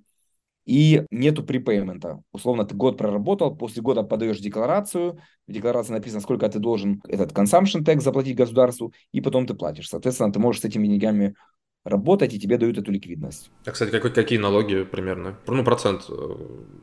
и 0.65 1.03
нету 1.09 1.43
припеймента. 1.43 2.21
Условно, 2.31 2.65
ты 2.65 2.75
год 2.75 2.97
проработал, 2.97 3.55
после 3.55 3.81
года 3.81 4.03
подаешь 4.03 4.39
декларацию, 4.39 5.19
в 5.47 5.51
декларации 5.51 5.93
написано, 5.93 6.21
сколько 6.21 6.47
ты 6.47 6.59
должен 6.59 7.01
этот 7.07 7.31
consumption 7.31 7.83
tax 7.83 8.01
заплатить 8.01 8.35
государству, 8.35 8.93
и 9.11 9.21
потом 9.21 9.47
ты 9.47 9.55
платишь. 9.55 9.89
Соответственно, 9.89 10.31
ты 10.31 10.39
можешь 10.39 10.61
с 10.61 10.65
этими 10.65 10.87
деньгами 10.87 11.33
работать, 11.85 12.33
и 12.33 12.39
тебе 12.39 12.57
дают 12.57 12.77
эту 12.77 12.91
ликвидность. 12.91 13.49
А, 13.65 13.71
кстати, 13.71 13.89
какой, 13.89 14.11
какие 14.11 14.37
налоги 14.37 14.83
примерно? 14.83 15.39
Ну, 15.47 15.63
процент 15.63 16.05
э, 16.09 16.35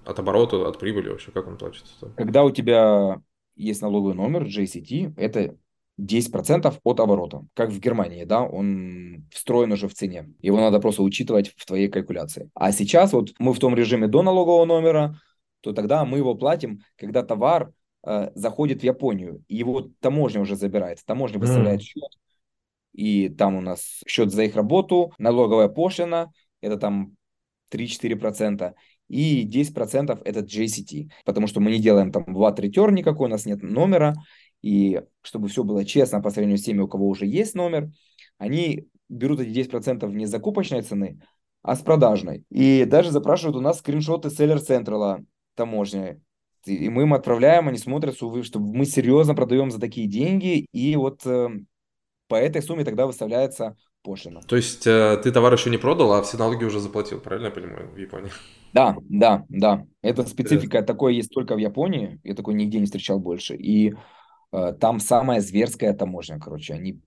от 0.05 0.19
оборота, 0.19 0.67
от 0.67 0.79
прибыли 0.79 1.11
вообще, 1.11 1.31
как 1.31 1.47
он 1.47 1.59
платится? 1.59 2.13
Когда 2.17 2.43
у 2.43 2.51
тебя 2.51 3.21
есть 3.55 3.83
налоговый 3.83 4.15
номер 4.15 4.45
JCT, 4.45 5.15
это 5.17 5.57
10% 6.01 6.79
от 6.83 7.01
оборота, 7.01 7.47
как 7.55 7.71
в 7.71 7.81
Германии, 7.81 8.25
да, 8.25 8.43
он 8.43 9.27
встроен 9.33 9.73
уже 9.73 9.89
в 9.89 9.95
цене. 9.95 10.31
Его 10.41 10.59
надо 10.59 10.79
просто 10.79 11.03
учитывать 11.03 11.55
в 11.57 11.65
твоей 11.65 11.89
калькуляции. 11.89 12.51
А 12.55 12.73
сейчас 12.73 13.13
вот 13.13 13.33
мы 13.39 13.53
в 13.53 13.59
том 13.59 13.75
режиме 13.75 14.07
до 14.07 14.23
налогового 14.23 14.65
номера, 14.67 15.19
то 15.63 15.73
тогда 15.73 16.05
мы 16.05 16.19
его 16.19 16.35
платим, 16.35 16.83
когда 16.97 17.23
товар 17.23 17.73
э, 18.07 18.31
заходит 18.35 18.81
в 18.81 18.85
Японию, 18.85 19.43
и 19.49 19.57
его 19.57 19.91
таможня 20.01 20.41
уже 20.41 20.55
забирает. 20.55 21.03
Таможня 21.05 21.39
выставляет 21.39 21.81
mm. 21.81 21.85
счет, 21.85 22.11
и 22.93 23.29
там 23.29 23.57
у 23.57 23.61
нас 23.61 24.03
счет 24.07 24.33
за 24.33 24.45
их 24.45 24.57
работу, 24.57 25.13
налоговая 25.19 25.69
пошлина, 25.69 26.33
это 26.61 26.77
там 26.77 27.17
3-4%, 27.73 28.75
и 29.09 29.47
10% 29.47 30.21
это 30.25 30.41
JCT, 30.41 31.11
потому 31.25 31.47
что 31.47 31.61
мы 31.61 31.71
не 31.71 31.79
делаем 31.79 32.11
там 32.11 32.25
VAT 32.25 32.59
return 32.59 32.93
никакой, 32.93 33.29
у 33.29 33.31
нас 33.31 33.47
нет 33.47 33.63
номера, 33.63 34.15
и 34.63 35.03
чтобы 35.23 35.49
все 35.49 35.65
было 35.65 35.85
честно 35.85 36.21
по 36.21 36.31
сравнению 36.31 36.59
с 36.59 36.65
теми, 36.65 36.81
у 36.81 36.89
кого 36.89 37.09
уже 37.09 37.27
есть 37.27 37.55
номер, 37.55 37.91
они 38.39 38.89
берут 39.09 39.41
эти 39.41 39.51
10% 39.51 40.07
не 40.13 40.27
с 40.27 40.31
закупочной 40.31 40.83
цены, 40.83 41.21
а 41.63 41.77
с 41.77 41.81
продажной. 41.81 42.45
И 42.51 42.85
даже 42.85 43.11
запрашивают 43.11 43.57
у 43.57 43.61
нас 43.61 43.79
скриншоты 43.79 44.31
селлер 44.31 44.61
централа 44.61 45.21
таможни. 45.55 46.21
И 46.65 46.89
мы 46.89 47.03
им 47.03 47.15
отправляем, 47.15 47.69
они 47.69 47.79
смотрят, 47.79 48.17
что 48.17 48.59
мы 48.59 48.85
серьезно 48.87 49.35
продаем 49.35 49.71
за 49.71 49.81
такие 49.81 50.09
деньги, 50.09 50.67
и 50.73 50.97
вот 50.97 51.25
э, 51.25 51.49
по 52.27 52.35
этой 52.35 52.61
сумме 52.61 52.85
тогда 52.85 53.07
выставляется 53.07 53.77
пошлина. 54.03 54.41
То 54.43 54.57
есть 54.57 54.87
э, 54.87 55.21
ты 55.23 55.31
товар 55.31 55.53
еще 55.53 55.71
не 55.71 55.79
продал, 55.79 56.13
а 56.13 56.23
все 56.23 56.37
налоги 56.37 56.65
уже 56.65 56.81
заплатил, 56.81 57.21
правильно 57.21 57.47
я 57.47 57.53
понимаю, 57.53 57.91
в 57.93 57.97
Японии? 57.97 58.31
Да, 58.73 58.97
да, 59.09 59.45
да. 59.49 59.87
Эта 60.03 60.25
специфика 60.25 60.83
такое 60.83 61.13
есть 61.13 61.31
только 61.31 61.55
в 61.55 61.59
Японии, 61.59 62.21
я 62.25 62.35
такой 62.35 62.55
нигде 62.55 62.79
не 62.79 62.87
встречал 62.87 63.21
больше. 63.21 63.55
И 63.55 63.95
там 64.51 65.01
самая 65.01 65.41
зверская 65.41 65.93
таможня, 65.93 66.39
короче. 66.39 66.75
Они 66.75 67.01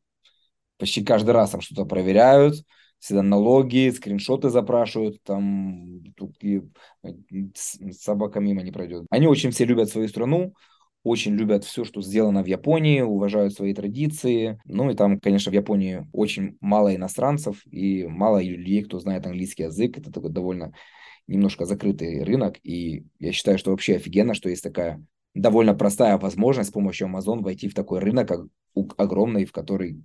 почти 0.78 1.04
каждый 1.04 1.32
раз 1.32 1.52
там 1.52 1.62
что-то 1.62 1.86
проверяют, 1.86 2.56
всегда 2.99 3.21
налоги, 3.21 3.89
скриншоты 3.89 4.49
запрашивают, 4.49 5.21
там 5.23 6.04
и 6.41 6.62
собака 7.91 8.39
мимо 8.39 8.62
не 8.62 8.71
пройдет. 8.71 9.06
Они 9.10 9.28
очень 9.28 9.52
все 9.52 9.65
любят 9.65 9.89
свою 9.89 10.08
страну, 10.08 10.54
очень 11.04 11.34
любят 11.34 11.63
все, 11.63 11.86
что 11.86 12.02
сделано 12.02 12.43
в 12.43 12.47
Японии, 12.47 13.02
уважают 13.02 13.54
свои 13.54 13.73
традиции. 13.73 14.60
Ну 14.65 14.89
и 14.89 14.95
там, 14.95 15.17
конечно, 15.19 15.49
в 15.49 15.56
Японии 15.56 16.06
очень 16.12 16.58
мало 16.60 16.93
иностранцев 16.93 17.62
и 17.65 18.06
мало 18.06 18.43
людей, 18.43 18.84
кто 18.84 18.99
знает 18.99 19.25
английский 19.25 19.63
язык. 19.63 19.97
Это 19.97 20.12
такой 20.12 20.30
довольно 20.30 20.73
немножко 21.25 21.63
закрытый 21.63 22.23
рынок. 22.23 22.58
И 22.63 23.06
я 23.19 23.32
считаю, 23.32 23.58
что 23.58 23.71
вообще 23.71 23.95
офигенно, 23.95 24.34
что 24.34 24.49
есть 24.49 24.63
такая 24.63 25.02
довольно 25.34 25.74
простая 25.74 26.18
возможность 26.18 26.70
с 26.70 26.74
помощью 26.74 27.08
Amazon 27.08 27.42
войти 27.42 27.70
в 27.70 27.74
такой 27.74 28.00
рынок 28.00 28.32
огромный, 28.98 29.46
в 29.46 29.52
который 29.52 30.04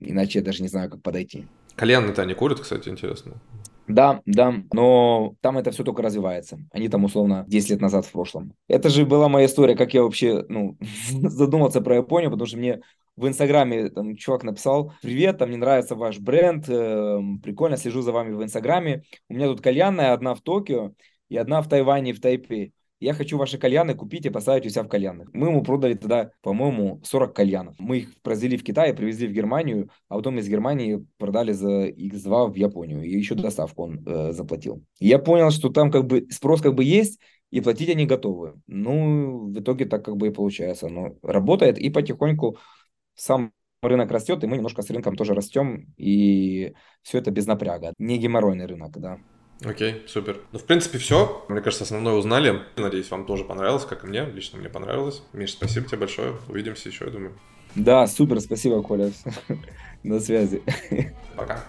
иначе 0.00 0.40
я 0.40 0.44
даже 0.44 0.62
не 0.62 0.68
знаю, 0.68 0.90
как 0.90 1.02
подойти. 1.02 1.46
Кальяны-то 1.76 2.22
они 2.22 2.34
курят, 2.34 2.60
кстати, 2.60 2.88
интересно. 2.88 3.40
Да, 3.88 4.20
да, 4.26 4.54
но 4.72 5.34
там 5.40 5.58
это 5.58 5.70
все 5.70 5.84
только 5.84 6.02
развивается. 6.02 6.58
Они 6.72 6.88
там 6.88 7.04
условно 7.04 7.44
10 7.46 7.70
лет 7.70 7.80
назад 7.80 8.04
в 8.04 8.12
прошлом. 8.12 8.52
Это 8.66 8.88
же 8.88 9.06
была 9.06 9.28
моя 9.28 9.46
история, 9.46 9.76
как 9.76 9.94
я 9.94 10.02
вообще 10.02 10.44
ну, 10.48 10.76
задумался 11.10 11.80
про 11.80 11.96
Японию, 11.96 12.30
потому 12.30 12.46
что 12.46 12.56
мне 12.56 12.80
в 13.16 13.28
Инстаграме 13.28 13.90
там 13.90 14.16
чувак 14.16 14.42
написал, 14.42 14.92
привет, 15.02 15.38
там 15.38 15.48
мне 15.48 15.58
нравится 15.58 15.94
ваш 15.94 16.18
бренд, 16.18 16.68
э, 16.68 17.20
прикольно, 17.42 17.76
слежу 17.76 18.02
за 18.02 18.12
вами 18.12 18.32
в 18.32 18.42
Инстаграме. 18.42 19.04
У 19.28 19.34
меня 19.34 19.46
тут 19.46 19.60
кальянная, 19.60 20.12
одна 20.12 20.34
в 20.34 20.40
Токио 20.40 20.92
и 21.28 21.36
одна 21.36 21.62
в 21.62 21.68
Тайване, 21.68 22.12
в 22.12 22.20
Тайпе 22.20 22.72
я 23.00 23.12
хочу 23.12 23.36
ваши 23.38 23.58
кальяны 23.58 23.94
купить 23.94 24.26
и 24.26 24.30
поставить 24.30 24.66
у 24.66 24.68
себя 24.68 24.82
в 24.82 24.88
кальянных. 24.88 25.28
Мы 25.32 25.48
ему 25.48 25.62
продали 25.62 25.94
тогда, 25.94 26.30
по-моему, 26.42 27.00
40 27.04 27.34
кальянов. 27.34 27.76
Мы 27.78 27.98
их 27.98 28.20
произвели 28.22 28.56
в 28.56 28.64
Китае, 28.64 28.94
привезли 28.94 29.26
в 29.26 29.32
Германию, 29.32 29.90
а 30.08 30.16
потом 30.16 30.38
из 30.38 30.48
Германии 30.48 31.06
продали 31.18 31.52
за 31.52 31.88
X2 31.88 32.52
в 32.52 32.54
Японию. 32.54 33.02
И 33.02 33.10
еще 33.10 33.34
доставку 33.34 33.84
он 33.84 34.02
э, 34.06 34.32
заплатил. 34.32 34.82
Я 34.98 35.18
понял, 35.18 35.50
что 35.50 35.68
там 35.68 35.90
как 35.90 36.06
бы 36.06 36.26
спрос 36.30 36.62
как 36.62 36.74
бы 36.74 36.84
есть, 36.84 37.20
и 37.50 37.60
платить 37.60 37.90
они 37.90 38.06
готовы. 38.06 38.54
Ну, 38.66 39.46
в 39.46 39.58
итоге 39.60 39.84
так 39.84 40.04
как 40.04 40.16
бы 40.16 40.28
и 40.28 40.30
получается. 40.30 40.88
Но 40.88 41.16
работает 41.22 41.78
и 41.78 41.90
потихоньку 41.90 42.58
сам 43.14 43.52
рынок 43.82 44.10
растет, 44.10 44.42
и 44.42 44.46
мы 44.46 44.56
немножко 44.56 44.82
с 44.82 44.90
рынком 44.90 45.16
тоже 45.16 45.34
растем, 45.34 45.92
и 45.96 46.74
все 47.02 47.18
это 47.18 47.30
без 47.30 47.46
напряга. 47.46 47.92
Не 47.98 48.18
геморройный 48.18 48.66
рынок, 48.66 48.98
да. 48.98 49.18
Окей, 49.64 50.04
супер. 50.06 50.40
Ну, 50.52 50.58
в 50.58 50.64
принципе, 50.64 50.98
все. 50.98 51.44
Мне 51.48 51.60
кажется, 51.60 51.84
основное 51.84 52.14
узнали. 52.14 52.62
Надеюсь, 52.76 53.10
вам 53.10 53.24
тоже 53.24 53.44
понравилось, 53.44 53.84
как 53.84 54.04
и 54.04 54.06
мне. 54.06 54.24
Лично 54.26 54.58
мне 54.58 54.68
понравилось. 54.68 55.22
Миш, 55.32 55.52
спасибо 55.52 55.86
тебе 55.86 55.98
большое. 55.98 56.36
Увидимся 56.48 56.88
еще, 56.88 57.06
я 57.06 57.10
думаю. 57.10 57.32
Да, 57.74 58.06
супер, 58.06 58.40
спасибо, 58.40 58.82
Коля. 58.82 59.12
На 60.02 60.20
связи. 60.20 60.62
Пока. 61.36 61.64